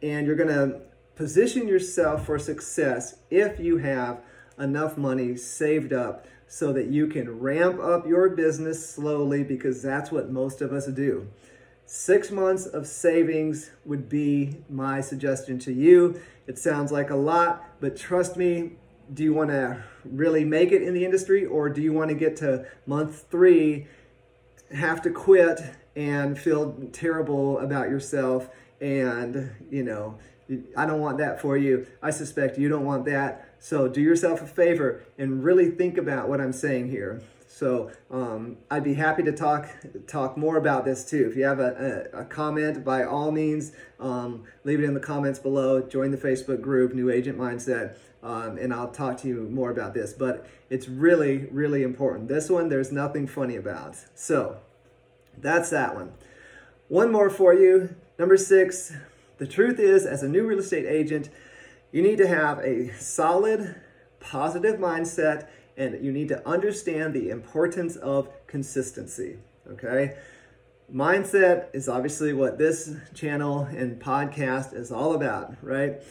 and 0.01 0.25
you're 0.25 0.35
going 0.35 0.49
to 0.49 0.81
position 1.15 1.67
yourself 1.67 2.25
for 2.25 2.37
success 2.37 3.15
if 3.29 3.59
you 3.59 3.77
have 3.77 4.21
enough 4.59 4.97
money 4.97 5.35
saved 5.35 5.91
up 5.91 6.25
so 6.47 6.71
that 6.71 6.87
you 6.87 7.07
can 7.07 7.39
ramp 7.39 7.79
up 7.79 8.07
your 8.07 8.29
business 8.29 8.87
slowly 8.89 9.43
because 9.43 9.81
that's 9.81 10.11
what 10.11 10.31
most 10.31 10.61
of 10.61 10.71
us 10.71 10.87
do. 10.87 11.27
Six 11.89 12.31
months 12.31 12.65
of 12.65 12.85
savings 12.85 13.71
would 13.85 14.09
be 14.09 14.57
my 14.69 14.99
suggestion 14.99 15.57
to 15.59 15.71
you. 15.71 16.19
It 16.45 16.59
sounds 16.59 16.91
like 16.91 17.11
a 17.11 17.15
lot, 17.15 17.63
but 17.79 17.95
trust 17.95 18.35
me, 18.35 18.73
do 19.13 19.23
you 19.23 19.33
want 19.33 19.51
to 19.51 19.81
really 20.03 20.43
make 20.43 20.73
it 20.73 20.81
in 20.81 20.93
the 20.93 21.05
industry 21.05 21.45
or 21.45 21.69
do 21.69 21.81
you 21.81 21.93
want 21.93 22.09
to 22.09 22.13
get 22.13 22.35
to 22.37 22.65
month 22.85 23.23
three, 23.31 23.87
have 24.75 25.01
to 25.03 25.09
quit 25.09 25.61
and 25.95 26.37
feel 26.37 26.73
terrible 26.91 27.59
about 27.59 27.89
yourself 27.89 28.49
and, 28.81 29.49
you 29.71 29.83
know, 29.83 30.19
I 30.75 30.85
don't 30.85 30.99
want 30.99 31.19
that 31.19 31.41
for 31.41 31.55
you. 31.55 31.87
I 32.03 32.09
suspect 32.09 32.57
you 32.57 32.67
don't 32.67 32.85
want 32.85 33.05
that. 33.05 33.55
So 33.59 33.87
do 33.87 34.01
yourself 34.01 34.41
a 34.41 34.45
favor 34.45 35.05
and 35.17 35.41
really 35.41 35.71
think 35.71 35.97
about 35.97 36.27
what 36.27 36.41
I'm 36.41 36.53
saying 36.53 36.89
here. 36.89 37.21
So 37.57 37.89
um, 38.11 38.57
I'd 38.69 38.83
be 38.83 38.93
happy 38.93 39.23
to 39.23 39.31
talk 39.31 39.67
talk 40.05 40.37
more 40.37 40.57
about 40.57 40.85
this 40.85 41.03
too. 41.03 41.27
If 41.27 41.35
you 41.35 41.43
have 41.45 41.59
a, 41.59 42.11
a, 42.13 42.19
a 42.19 42.25
comment, 42.25 42.85
by 42.85 43.03
all 43.03 43.31
means, 43.31 43.71
um, 43.99 44.43
leave 44.63 44.79
it 44.79 44.83
in 44.83 44.93
the 44.93 44.99
comments 44.99 45.39
below. 45.39 45.81
Join 45.81 46.11
the 46.11 46.17
Facebook 46.17 46.61
group, 46.61 46.93
New 46.93 47.09
Agent 47.09 47.35
Mindset, 47.35 47.97
um, 48.21 48.59
and 48.59 48.71
I'll 48.71 48.91
talk 48.91 49.17
to 49.21 49.27
you 49.27 49.49
more 49.49 49.71
about 49.71 49.95
this. 49.95 50.13
But 50.13 50.45
it's 50.69 50.87
really, 50.87 51.47
really 51.51 51.81
important. 51.81 52.27
This 52.27 52.47
one, 52.47 52.69
there's 52.69 52.91
nothing 52.91 53.25
funny 53.25 53.55
about. 53.55 53.95
So 54.13 54.57
that's 55.35 55.71
that 55.71 55.95
one. 55.95 56.13
One 56.89 57.11
more 57.11 57.31
for 57.31 57.55
you. 57.55 57.95
Number 58.19 58.37
six. 58.37 58.93
The 59.39 59.47
truth 59.47 59.79
is, 59.79 60.05
as 60.05 60.21
a 60.21 60.29
new 60.29 60.45
real 60.45 60.59
estate 60.59 60.85
agent, 60.85 61.29
you 61.91 62.03
need 62.03 62.19
to 62.19 62.27
have 62.27 62.59
a 62.59 62.93
solid, 62.99 63.81
positive 64.19 64.75
mindset 64.75 65.47
and 65.77 66.03
you 66.03 66.11
need 66.11 66.27
to 66.29 66.47
understand 66.47 67.13
the 67.13 67.29
importance 67.29 67.95
of 67.95 68.29
consistency. 68.47 69.37
Okay? 69.71 70.15
Mindset 70.93 71.67
is 71.73 71.87
obviously 71.87 72.33
what 72.33 72.57
this 72.57 72.93
channel 73.13 73.63
and 73.63 74.01
podcast 74.01 74.73
is 74.73 74.91
all 74.91 75.13
about, 75.13 75.55
right? 75.61 76.01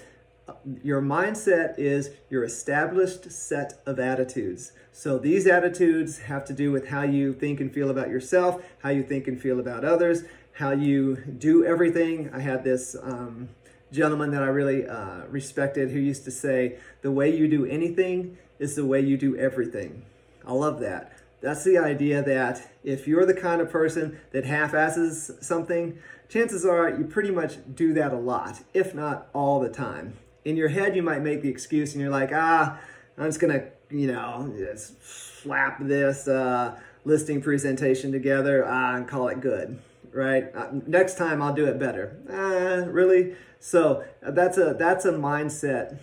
Your 0.85 1.03
mindset 1.03 1.77
is 1.79 2.11
your 2.31 2.45
established 2.45 3.33
set 3.33 3.81
of 3.85 3.99
attitudes. 3.99 4.73
So 4.93 5.19
these 5.19 5.47
attitudes 5.47 6.19
have 6.19 6.45
to 6.45 6.53
do 6.53 6.71
with 6.71 6.89
how 6.89 7.03
you 7.03 7.33
think 7.33 7.61
and 7.61 7.73
feel 7.73 7.91
about 7.91 8.09
yourself, 8.09 8.65
how 8.79 8.91
you 8.91 9.03
think 9.03 9.27
and 9.27 9.41
feel 9.41 9.59
about 9.59 9.85
others, 9.85 10.23
how 10.53 10.71
you 10.71 11.17
do 11.17 11.65
everything. 11.65 12.31
I 12.33 12.41
had 12.41 12.63
this 12.63 12.95
um, 13.03 13.49
gentleman 13.91 14.31
that 14.31 14.43
I 14.43 14.47
really 14.47 14.87
uh, 14.87 15.27
respected 15.29 15.91
who 15.91 15.99
used 15.99 16.25
to 16.25 16.31
say, 16.31 16.79
The 17.03 17.11
way 17.11 17.35
you 17.35 17.49
do 17.49 17.65
anything 17.65 18.39
is 18.59 18.77
the 18.77 18.85
way 18.85 19.01
you 19.01 19.16
do 19.16 19.37
everything. 19.37 20.03
I 20.47 20.53
love 20.53 20.81
that. 20.81 21.12
That's 21.40 21.64
the 21.64 21.79
idea 21.79 22.23
that 22.23 22.71
if 22.83 23.07
you're 23.07 23.27
the 23.27 23.35
kind 23.35 23.61
of 23.61 23.71
person 23.71 24.19
that 24.33 24.45
half 24.45 24.75
asses 24.75 25.31
something, 25.40 25.99
chances 26.29 26.64
are 26.64 26.88
you 26.90 27.05
pretty 27.05 27.31
much 27.31 27.57
do 27.75 27.92
that 27.95 28.12
a 28.12 28.16
lot, 28.16 28.61
if 28.73 28.95
not 28.95 29.29
all 29.35 29.61
the 29.61 29.69
time. 29.69 30.14
In 30.45 30.57
your 30.57 30.69
head, 30.69 30.97
you 30.97 31.03
might 31.03 31.23
make 31.23 31.42
the 31.42 31.49
excuse 31.49 31.92
and 31.92 32.01
you're 32.01 32.11
like, 32.11 32.31
ah, 32.33 32.79
I'm 33.19 33.27
just 33.27 33.40
gonna 33.40 33.64
you 33.90 34.09
know, 34.09 34.53
just 34.57 35.03
slap 35.03 35.79
this 35.81 36.27
uh, 36.29 36.79
listing 37.05 37.40
presentation 37.40 38.12
together 38.12 38.66
uh, 38.66 38.97
and 38.97 39.07
call 39.09 39.29
it 39.29 39.40
good, 39.40 39.79
right? 40.12 40.55
Uh, 40.55 40.69
next 40.87 41.16
time 41.16 41.40
I'll 41.40 41.55
do 41.55 41.66
it 41.66 41.79
better. 41.79 42.16
Uh, 42.29 42.90
really? 42.90 43.37
So 43.61 44.05
uh, 44.25 44.33
that's 44.33 44.59
a 44.59 44.75
that's 44.79 45.05
a 45.05 45.12
mindset 45.12 45.99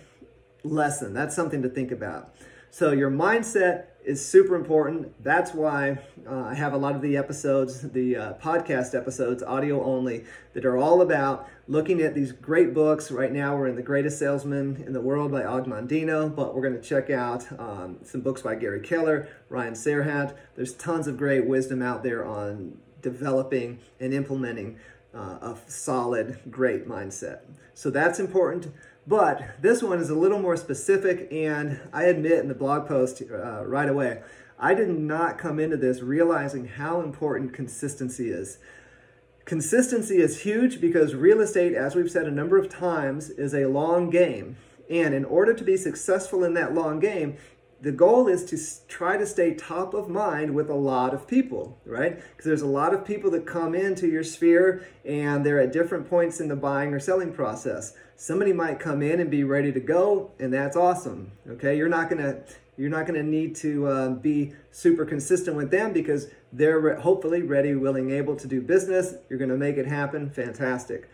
lesson. 0.64 1.12
That's 1.12 1.36
something 1.36 1.62
to 1.62 1.68
think 1.68 1.92
about. 1.92 2.34
So 2.70 2.90
your 2.90 3.10
mindset 3.10 3.84
is 4.04 4.24
super 4.24 4.54
important. 4.54 5.22
That's 5.22 5.54
why 5.54 5.98
uh, 6.28 6.40
I 6.40 6.54
have 6.54 6.72
a 6.72 6.76
lot 6.76 6.94
of 6.94 7.02
the 7.02 7.16
episodes, 7.16 7.82
the 7.82 8.16
uh, 8.16 8.34
podcast 8.34 8.94
episodes, 8.94 9.42
audio 9.42 9.82
only, 9.82 10.24
that 10.52 10.64
are 10.64 10.76
all 10.76 11.00
about 11.00 11.48
looking 11.68 12.02
at 12.02 12.14
these 12.14 12.32
great 12.32 12.74
books. 12.74 13.10
Right 13.10 13.32
now, 13.32 13.56
we're 13.56 13.68
in 13.68 13.76
The 13.76 13.82
Greatest 13.82 14.18
Salesman 14.18 14.82
in 14.86 14.92
the 14.92 15.00
World 15.00 15.30
by 15.30 15.44
Og 15.44 15.66
Mandino, 15.66 16.34
but 16.34 16.54
we're 16.54 16.62
going 16.62 16.74
to 16.74 16.86
check 16.86 17.10
out 17.10 17.46
um, 17.58 17.98
some 18.02 18.20
books 18.20 18.42
by 18.42 18.56
Gary 18.56 18.80
Keller, 18.80 19.28
Ryan 19.48 19.74
Serhant. 19.74 20.34
There's 20.56 20.74
tons 20.74 21.06
of 21.06 21.16
great 21.16 21.46
wisdom 21.46 21.80
out 21.80 22.02
there 22.02 22.24
on 22.24 22.76
developing 23.00 23.78
and 24.00 24.12
implementing 24.12 24.78
uh, 25.14 25.38
a 25.40 25.56
solid, 25.66 26.40
great 26.50 26.88
mindset. 26.88 27.40
So 27.72 27.90
that's 27.90 28.18
important. 28.18 28.72
But 29.06 29.60
this 29.60 29.82
one 29.82 30.00
is 30.00 30.08
a 30.08 30.14
little 30.14 30.38
more 30.38 30.56
specific, 30.56 31.28
and 31.30 31.80
I 31.92 32.04
admit 32.04 32.38
in 32.38 32.48
the 32.48 32.54
blog 32.54 32.88
post 32.88 33.22
uh, 33.30 33.64
right 33.66 33.88
away, 33.88 34.22
I 34.58 34.72
did 34.72 34.88
not 34.88 35.36
come 35.36 35.58
into 35.58 35.76
this 35.76 36.00
realizing 36.00 36.66
how 36.66 37.00
important 37.00 37.52
consistency 37.52 38.30
is. 38.30 38.58
Consistency 39.44 40.18
is 40.18 40.40
huge 40.40 40.80
because 40.80 41.14
real 41.14 41.40
estate, 41.42 41.74
as 41.74 41.94
we've 41.94 42.10
said 42.10 42.26
a 42.26 42.30
number 42.30 42.56
of 42.56 42.70
times, 42.70 43.28
is 43.28 43.52
a 43.52 43.66
long 43.66 44.08
game. 44.08 44.56
And 44.88 45.12
in 45.14 45.26
order 45.26 45.52
to 45.52 45.64
be 45.64 45.76
successful 45.76 46.42
in 46.42 46.54
that 46.54 46.74
long 46.74 46.98
game, 46.98 47.36
the 47.84 47.92
goal 47.92 48.28
is 48.28 48.46
to 48.46 48.88
try 48.88 49.18
to 49.18 49.26
stay 49.26 49.52
top 49.52 49.92
of 49.92 50.08
mind 50.08 50.54
with 50.54 50.70
a 50.70 50.74
lot 50.74 51.12
of 51.12 51.26
people, 51.26 51.78
right? 51.84 52.16
Because 52.16 52.46
there's 52.46 52.62
a 52.62 52.66
lot 52.66 52.94
of 52.94 53.04
people 53.04 53.30
that 53.32 53.46
come 53.46 53.74
into 53.74 54.08
your 54.08 54.24
sphere 54.24 54.86
and 55.04 55.44
they're 55.44 55.60
at 55.60 55.70
different 55.70 56.08
points 56.08 56.40
in 56.40 56.48
the 56.48 56.56
buying 56.56 56.94
or 56.94 56.98
selling 56.98 57.30
process. 57.30 57.94
Somebody 58.16 58.54
might 58.54 58.80
come 58.80 59.02
in 59.02 59.20
and 59.20 59.30
be 59.30 59.44
ready 59.44 59.70
to 59.70 59.80
go, 59.80 60.30
and 60.38 60.50
that's 60.50 60.78
awesome. 60.78 61.32
Okay, 61.46 61.76
you're 61.76 61.90
not 61.90 62.08
gonna 62.08 62.38
you're 62.78 62.88
not 62.88 63.06
gonna 63.06 63.22
need 63.22 63.54
to 63.56 63.86
uh, 63.86 64.08
be 64.10 64.54
super 64.70 65.04
consistent 65.04 65.54
with 65.54 65.70
them 65.70 65.92
because 65.92 66.28
they're 66.54 66.80
re- 66.80 67.00
hopefully 67.00 67.42
ready, 67.42 67.74
willing, 67.74 68.12
able 68.12 68.34
to 68.36 68.48
do 68.48 68.62
business. 68.62 69.14
You're 69.28 69.38
gonna 69.38 69.58
make 69.58 69.76
it 69.76 69.86
happen. 69.86 70.30
Fantastic. 70.30 71.10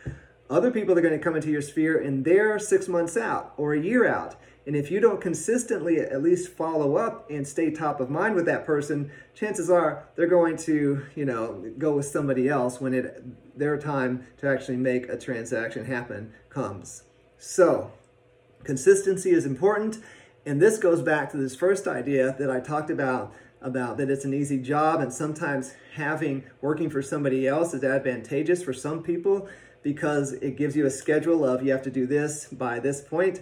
Other 0.49 0.71
people 0.71 0.97
are 0.99 1.03
to 1.03 1.19
come 1.19 1.37
into 1.37 1.51
your 1.51 1.63
sphere 1.63 2.01
and 2.01 2.25
they're 2.25 2.59
six 2.59 2.89
months 2.89 3.17
out 3.17 3.55
or 3.57 3.73
a 3.73 3.81
year 3.81 4.07
out 4.07 4.35
and 4.71 4.77
if 4.77 4.89
you 4.89 5.01
don't 5.01 5.21
consistently 5.21 5.99
at 5.99 6.23
least 6.23 6.53
follow 6.53 6.97
up 6.97 7.29
and 7.29 7.45
stay 7.45 7.73
top 7.73 7.99
of 7.99 8.09
mind 8.09 8.37
with 8.37 8.47
that 8.47 8.65
person, 8.65 9.11
chances 9.35 9.69
are 9.69 10.05
they're 10.15 10.29
going 10.29 10.57
to, 10.59 11.05
you 11.17 11.25
know, 11.25 11.73
go 11.77 11.97
with 11.97 12.07
somebody 12.07 12.49
else 12.49 12.81
when 12.81 12.95
it 12.95 13.59
their 13.59 13.77
time 13.77 14.25
to 14.39 14.49
actually 14.49 14.77
make 14.77 15.09
a 15.09 15.19
transaction 15.19 15.87
happen 15.87 16.33
comes. 16.51 17.03
So, 17.37 17.91
consistency 18.63 19.33
is 19.33 19.45
important, 19.45 19.99
and 20.47 20.63
this 20.63 20.79
goes 20.79 21.03
back 21.03 21.33
to 21.33 21.37
this 21.37 21.57
first 21.57 21.89
idea 21.89 22.37
that 22.39 22.49
I 22.49 22.61
talked 22.61 22.91
about 22.91 23.35
about 23.61 23.97
that 23.97 24.09
it's 24.09 24.25
an 24.25 24.33
easy 24.33 24.59
job 24.59 25.01
and 25.01 25.13
sometimes 25.13 25.75
having 25.97 26.45
working 26.61 26.91
for 26.91 27.03
somebody 27.03 27.49
else 27.49 27.75
is 27.75 27.83
advantageous 27.83 28.63
for 28.63 28.73
some 28.73 29.03
people 29.03 29.49
because 29.83 30.35
it 30.35 30.57
gives 30.57 30.77
you 30.77 30.87
a 30.87 30.91
schedule 30.91 31.45
of 31.45 31.61
you 31.65 31.73
have 31.73 31.83
to 31.83 31.91
do 31.91 32.07
this 32.07 32.45
by 32.47 32.79
this 32.79 33.01
point 33.01 33.41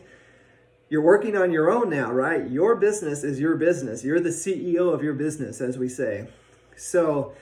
you're 0.90 1.02
working 1.02 1.36
on 1.36 1.50
your 1.50 1.70
own 1.70 1.90
now, 1.90 2.10
right? 2.10 2.48
Your 2.48 2.76
business 2.76 3.22
is 3.22 3.38
your 3.38 3.56
business. 3.56 4.04
You're 4.04 4.20
the 4.20 4.30
CEO 4.30 4.92
of 4.92 5.02
your 5.02 5.14
business, 5.14 5.60
as 5.60 5.76
we 5.76 5.88
say. 5.88 6.28
So, 6.76 7.34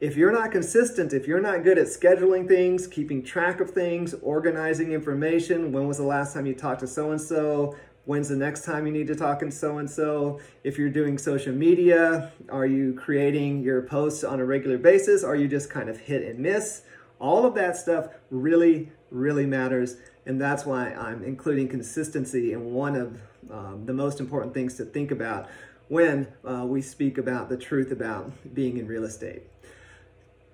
if 0.00 0.16
you're 0.16 0.32
not 0.32 0.50
consistent, 0.50 1.12
if 1.12 1.26
you're 1.26 1.40
not 1.40 1.64
good 1.64 1.78
at 1.78 1.86
scheduling 1.86 2.48
things, 2.48 2.86
keeping 2.86 3.22
track 3.22 3.60
of 3.60 3.70
things, 3.70 4.14
organizing 4.22 4.92
information, 4.92 5.72
when 5.72 5.86
was 5.86 5.98
the 5.98 6.04
last 6.04 6.34
time 6.34 6.46
you 6.46 6.54
talked 6.54 6.80
to 6.80 6.86
so 6.86 7.10
and 7.10 7.20
so? 7.20 7.76
When's 8.06 8.28
the 8.28 8.36
next 8.36 8.64
time 8.64 8.86
you 8.86 8.92
need 8.92 9.06
to 9.06 9.14
talk 9.14 9.40
to 9.40 9.50
so 9.50 9.78
and 9.78 9.88
so? 9.88 10.40
If 10.62 10.78
you're 10.78 10.90
doing 10.90 11.16
social 11.16 11.54
media, 11.54 12.32
are 12.50 12.66
you 12.66 12.92
creating 12.94 13.62
your 13.62 13.82
posts 13.82 14.24
on 14.24 14.40
a 14.40 14.44
regular 14.44 14.76
basis? 14.76 15.24
Are 15.24 15.36
you 15.36 15.48
just 15.48 15.70
kind 15.70 15.88
of 15.88 15.98
hit 15.98 16.22
and 16.22 16.38
miss? 16.38 16.82
All 17.18 17.46
of 17.46 17.54
that 17.54 17.76
stuff 17.76 18.08
really, 18.30 18.90
really 19.10 19.46
matters. 19.46 19.96
And 20.26 20.40
that's 20.40 20.64
why 20.64 20.92
I'm 20.92 21.22
including 21.22 21.68
consistency 21.68 22.52
in 22.52 22.72
one 22.72 22.96
of 22.96 23.20
um, 23.50 23.84
the 23.84 23.92
most 23.92 24.20
important 24.20 24.54
things 24.54 24.74
to 24.76 24.84
think 24.84 25.10
about 25.10 25.48
when 25.88 26.28
uh, 26.44 26.64
we 26.66 26.80
speak 26.80 27.18
about 27.18 27.48
the 27.48 27.56
truth 27.56 27.92
about 27.92 28.32
being 28.54 28.78
in 28.78 28.86
real 28.86 29.04
estate. 29.04 29.42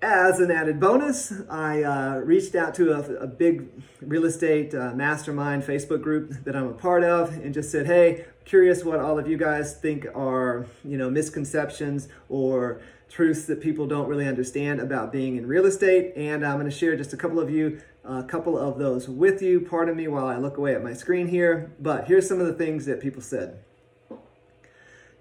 As 0.01 0.39
an 0.39 0.49
added 0.49 0.79
bonus, 0.79 1.31
I 1.47 1.83
uh, 1.83 2.15
reached 2.17 2.55
out 2.55 2.73
to 2.75 2.91
a, 2.91 3.23
a 3.23 3.27
big 3.27 3.69
real 4.01 4.25
estate 4.25 4.73
uh, 4.73 4.93
mastermind 4.95 5.63
Facebook 5.63 6.01
group 6.01 6.43
that 6.43 6.55
I'm 6.55 6.67
a 6.67 6.73
part 6.73 7.03
of 7.03 7.29
and 7.29 7.53
just 7.53 7.71
said, 7.71 7.85
hey, 7.85 8.25
curious 8.43 8.83
what 8.83 8.99
all 8.99 9.19
of 9.19 9.27
you 9.27 9.37
guys 9.37 9.77
think 9.77 10.07
are, 10.15 10.65
you 10.83 10.97
know, 10.97 11.09
misconceptions 11.09 12.07
or 12.29 12.81
truths 13.09 13.45
that 13.45 13.61
people 13.61 13.85
don't 13.85 14.07
really 14.07 14.27
understand 14.27 14.79
about 14.79 15.11
being 15.11 15.35
in 15.35 15.45
real 15.45 15.65
estate. 15.65 16.13
And 16.15 16.45
I'm 16.45 16.57
going 16.57 16.69
to 16.69 16.75
share 16.75 16.95
just 16.95 17.13
a 17.13 17.17
couple 17.17 17.39
of 17.39 17.51
you 17.51 17.81
a 18.03 18.23
couple 18.23 18.57
of 18.57 18.77
those 18.77 19.07
with 19.07 19.41
you. 19.41 19.61
Pardon 19.61 19.95
me 19.95 20.07
while 20.07 20.27
I 20.27 20.37
look 20.37 20.57
away 20.57 20.73
at 20.73 20.83
my 20.83 20.93
screen 20.93 21.27
here, 21.27 21.71
but 21.79 22.07
here's 22.07 22.27
some 22.27 22.39
of 22.39 22.47
the 22.47 22.53
things 22.53 22.85
that 22.85 23.01
people 23.01 23.21
said. 23.21 23.63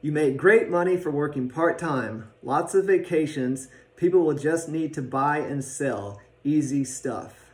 You 0.02 0.12
made 0.12 0.38
great 0.38 0.70
money 0.70 0.96
for 0.96 1.10
working 1.10 1.50
part 1.50 1.78
time, 1.78 2.30
lots 2.42 2.74
of 2.74 2.86
vacations. 2.86 3.68
People 3.96 4.24
will 4.24 4.34
just 4.34 4.68
need 4.68 4.94
to 4.94 5.02
buy 5.02 5.38
and 5.38 5.62
sell. 5.62 6.22
Easy 6.42 6.84
stuff. 6.84 7.50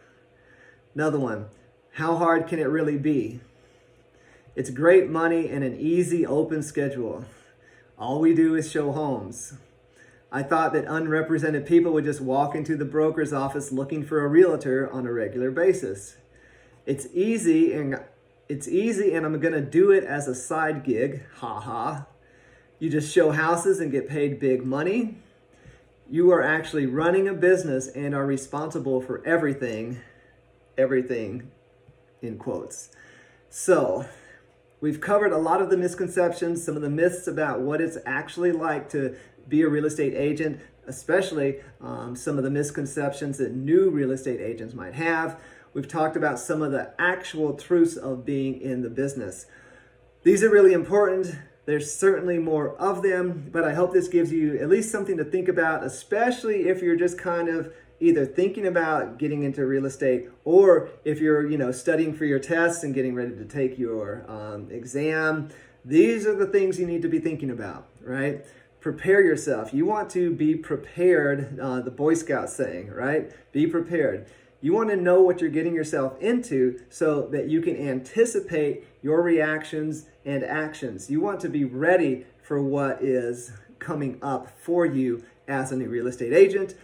Another 0.95 1.19
one. 1.19 1.47
How 1.95 2.17
hard 2.17 2.47
can 2.47 2.61
it 2.61 2.69
really 2.69 2.99
be? 2.99 3.41
It's 4.55 4.71
great 4.71 5.11
money 5.11 5.49
and 5.49 5.65
an 5.65 5.77
easy 5.77 6.25
open 6.25 6.63
schedule. 6.63 7.25
All 7.99 8.21
we 8.21 8.33
do 8.33 8.55
is 8.55 8.71
show 8.71 8.93
homes. 8.93 9.55
I 10.31 10.43
thought 10.43 10.73
that 10.73 10.85
unrepresented 10.87 11.67
people 11.67 11.93
would 11.93 12.05
just 12.05 12.21
walk 12.21 12.55
into 12.55 12.77
the 12.77 12.85
broker's 12.85 13.33
office 13.33 13.71
looking 13.71 14.05
for 14.05 14.25
a 14.25 14.29
realtor 14.29 14.91
on 14.91 15.07
a 15.07 15.13
regular 15.13 15.51
basis. 15.51 16.17
It's 16.85 17.07
easy 17.15 17.73
and 17.73 18.01
it's 18.49 18.69
easy 18.69 19.15
and 19.15 19.25
I'm 19.25 19.39
going 19.41 19.55
to 19.55 19.61
do 19.61 19.91
it 19.91 20.05
as 20.05 20.27
a 20.27 20.35
side 20.35 20.85
gig. 20.85 21.23
Ha 21.37 21.61
ha. 21.61 22.07
You 22.79 22.91
just 22.91 23.13
show 23.13 23.31
houses 23.31 23.81
and 23.81 23.91
get 23.91 24.09
paid 24.09 24.39
big 24.39 24.65
money. 24.65 25.19
You 26.11 26.31
are 26.33 26.43
actually 26.43 26.87
running 26.87 27.27
a 27.29 27.35
business 27.35 27.89
and 27.89 28.15
are 28.15 28.27
responsible 28.27 29.01
for 29.01 29.25
everything, 29.25 30.01
everything 30.77 31.51
in 32.21 32.37
quotes. 32.37 32.91
So, 33.49 34.07
we've 34.81 35.01
covered 35.01 35.33
a 35.33 35.39
lot 35.39 35.63
of 35.63 35.71
the 35.71 35.77
misconceptions, 35.77 36.63
some 36.63 36.77
of 36.77 36.83
the 36.83 36.91
myths 36.91 37.27
about 37.27 37.61
what 37.61 37.81
it's 37.81 37.97
actually 38.05 38.53
like 38.53 38.89
to 38.91 39.17
be 39.49 39.63
a 39.63 39.69
real 39.69 39.85
estate 39.85 40.15
agent, 40.15 40.61
especially 40.87 41.57
um, 41.81 42.17
some 42.17 42.39
of 42.39 42.45
the 42.45 42.51
misconceptions 42.51 43.39
that 43.39 43.55
new 43.55 43.91
real 43.91 44.11
estate 44.11 44.41
agents 44.41 44.75
might 44.75 44.95
have. 44.95 45.41
We've 45.75 45.89
talked 45.89 46.17
about 46.17 46.39
some 46.39 46.63
of 46.63 46.73
the 46.73 46.93
actual 46.99 47.55
truths 47.55 47.97
of 47.97 48.25
being 48.25 48.61
in 48.61 48.83
the 48.83 48.91
business. 48.91 49.47
These 50.23 50.43
are 50.43 50.51
really 50.51 50.73
important. 50.73 51.37
There's 51.67 51.93
certainly 51.93 52.39
more 52.39 52.77
of 52.77 53.03
them, 53.03 53.51
but 53.53 53.65
I 53.65 53.75
hope 53.75 53.93
this 53.93 54.09
gives 54.09 54.33
you 54.33 54.59
at 54.59 54.69
least 54.69 54.91
something 54.91 55.17
to 55.17 55.25
think 55.25 55.49
about, 55.49 55.85
especially 55.85 56.69
if 56.69 56.81
you're 56.81 56.97
just 56.97 57.19
kind 57.19 57.49
of 57.49 57.73
either 58.01 58.27
thinking 58.27 58.67
about 58.67 59.19
getting 59.19 59.43
into 59.43 59.65
real 59.67 59.87
estate 59.87 60.29
or 60.45 60.91
if 61.05 61.21
you're 61.21 61.49
you 61.49 61.57
know 61.57 61.73
studying 61.73 62.13
for 62.13 62.25
your 62.25 62.39
tests 62.39 62.83
and 62.83 62.95
getting 62.95 63.15
ready 63.15 63.35
to 63.35 63.45
take 63.45 63.79
your 63.79 64.25
um, 64.29 64.69
exam 64.71 65.49
these 65.85 66.27
are 66.27 66.35
the 66.35 66.47
things 66.47 66.79
you 66.79 66.87
need 66.87 67.03
to 67.03 67.09
be 67.09 67.19
thinking 67.19 67.51
about 67.51 67.89
right 68.03 68.45
prepare 68.87 69.21
yourself. 69.21 69.75
You 69.75 69.85
want 69.85 70.11
to 70.11 70.33
be 70.33 70.55
prepared, 70.55 71.59
uh, 71.59 71.81
the 71.81 71.91
Boy 71.91 72.15
Scout 72.15 72.49
saying, 72.49 72.93
right? 72.93 73.33
Be 73.51 73.67
prepared. 73.67 74.29
You 74.61 74.75
want 74.75 74.91
to 74.91 74.97
know 74.97 75.23
what 75.23 75.41
you're 75.41 75.51
getting 75.51 75.75
yourself 75.75 76.17
into 76.21 76.79
so 76.89 77.23
that 77.33 77.49
you 77.49 77.61
can 77.61 77.77
anticipate 77.77 78.85
your 79.03 79.23
reactions 79.23 80.07
and 80.25 80.45
actions. 80.45 81.11
You 81.11 81.21
want 81.21 81.41
to 81.41 81.49
be 81.49 81.65
ready 81.65 82.27
for 82.45 82.63
what 82.63 83.03
is 83.03 83.51
coming 83.81 84.21
up 84.23 84.57
for 84.61 84.87
you 84.87 85.25
as 85.49 85.73
a 85.73 85.77
new 85.77 85.89
real 85.89 86.07
estate 86.07 86.33
agent. 86.33 86.77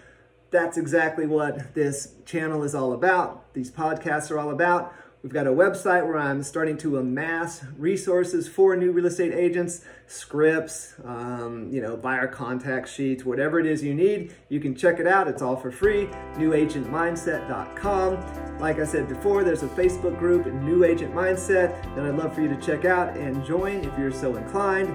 That's 0.51 0.77
exactly 0.77 1.29
what 1.29 1.73
this 1.75 2.15
channel 2.27 2.65
is 2.65 2.75
all 2.75 2.95
about. 2.95 3.55
These 3.55 3.71
podcasts 3.71 4.29
are 4.33 4.41
all 4.41 4.51
about. 4.51 4.93
We've 5.23 5.33
got 5.33 5.47
a 5.47 5.51
website 5.51 6.05
where 6.05 6.19
I'm 6.19 6.43
starting 6.43 6.77
to 6.79 6.99
amass 6.99 7.65
resources 7.79 8.49
for 8.49 8.75
new 8.75 8.91
real 8.91 9.07
estate 9.07 9.33
agents, 9.33 9.85
scripts, 10.09 10.95
um, 11.05 11.69
you 11.71 11.81
know, 11.81 11.97
buyer 11.97 12.27
contact 12.27 12.89
sheets, 12.89 13.25
whatever 13.25 13.61
it 13.61 13.67
is 13.67 13.85
you 13.85 13.95
need. 13.95 14.35
You 14.49 14.59
can 14.59 14.75
check 14.75 14.99
it 14.99 15.07
out. 15.07 15.29
It's 15.29 15.41
all 15.41 15.55
for 15.55 15.71
free. 15.71 16.07
NewAgentMindset.com. 16.35 18.59
Like 18.59 18.81
I 18.81 18.85
said 18.85 19.09
before, 19.09 19.45
there's 19.45 19.63
a 19.63 19.69
Facebook 19.69 20.19
group, 20.19 20.47
New 20.47 20.83
Agent 20.83 21.15
Mindset, 21.15 21.81
that 21.95 22.05
I'd 22.05 22.17
love 22.17 22.35
for 22.35 22.41
you 22.41 22.49
to 22.49 22.61
check 22.61 22.85
out 22.85 23.17
and 23.17 23.45
join 23.45 23.85
if 23.85 23.97
you're 23.97 24.11
so 24.11 24.35
inclined. 24.35 24.93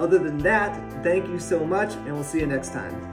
Other 0.00 0.18
than 0.18 0.38
that, 0.38 0.74
thank 1.04 1.28
you 1.28 1.38
so 1.38 1.64
much, 1.64 1.94
and 1.94 2.14
we'll 2.14 2.24
see 2.24 2.40
you 2.40 2.46
next 2.46 2.72
time. 2.72 3.07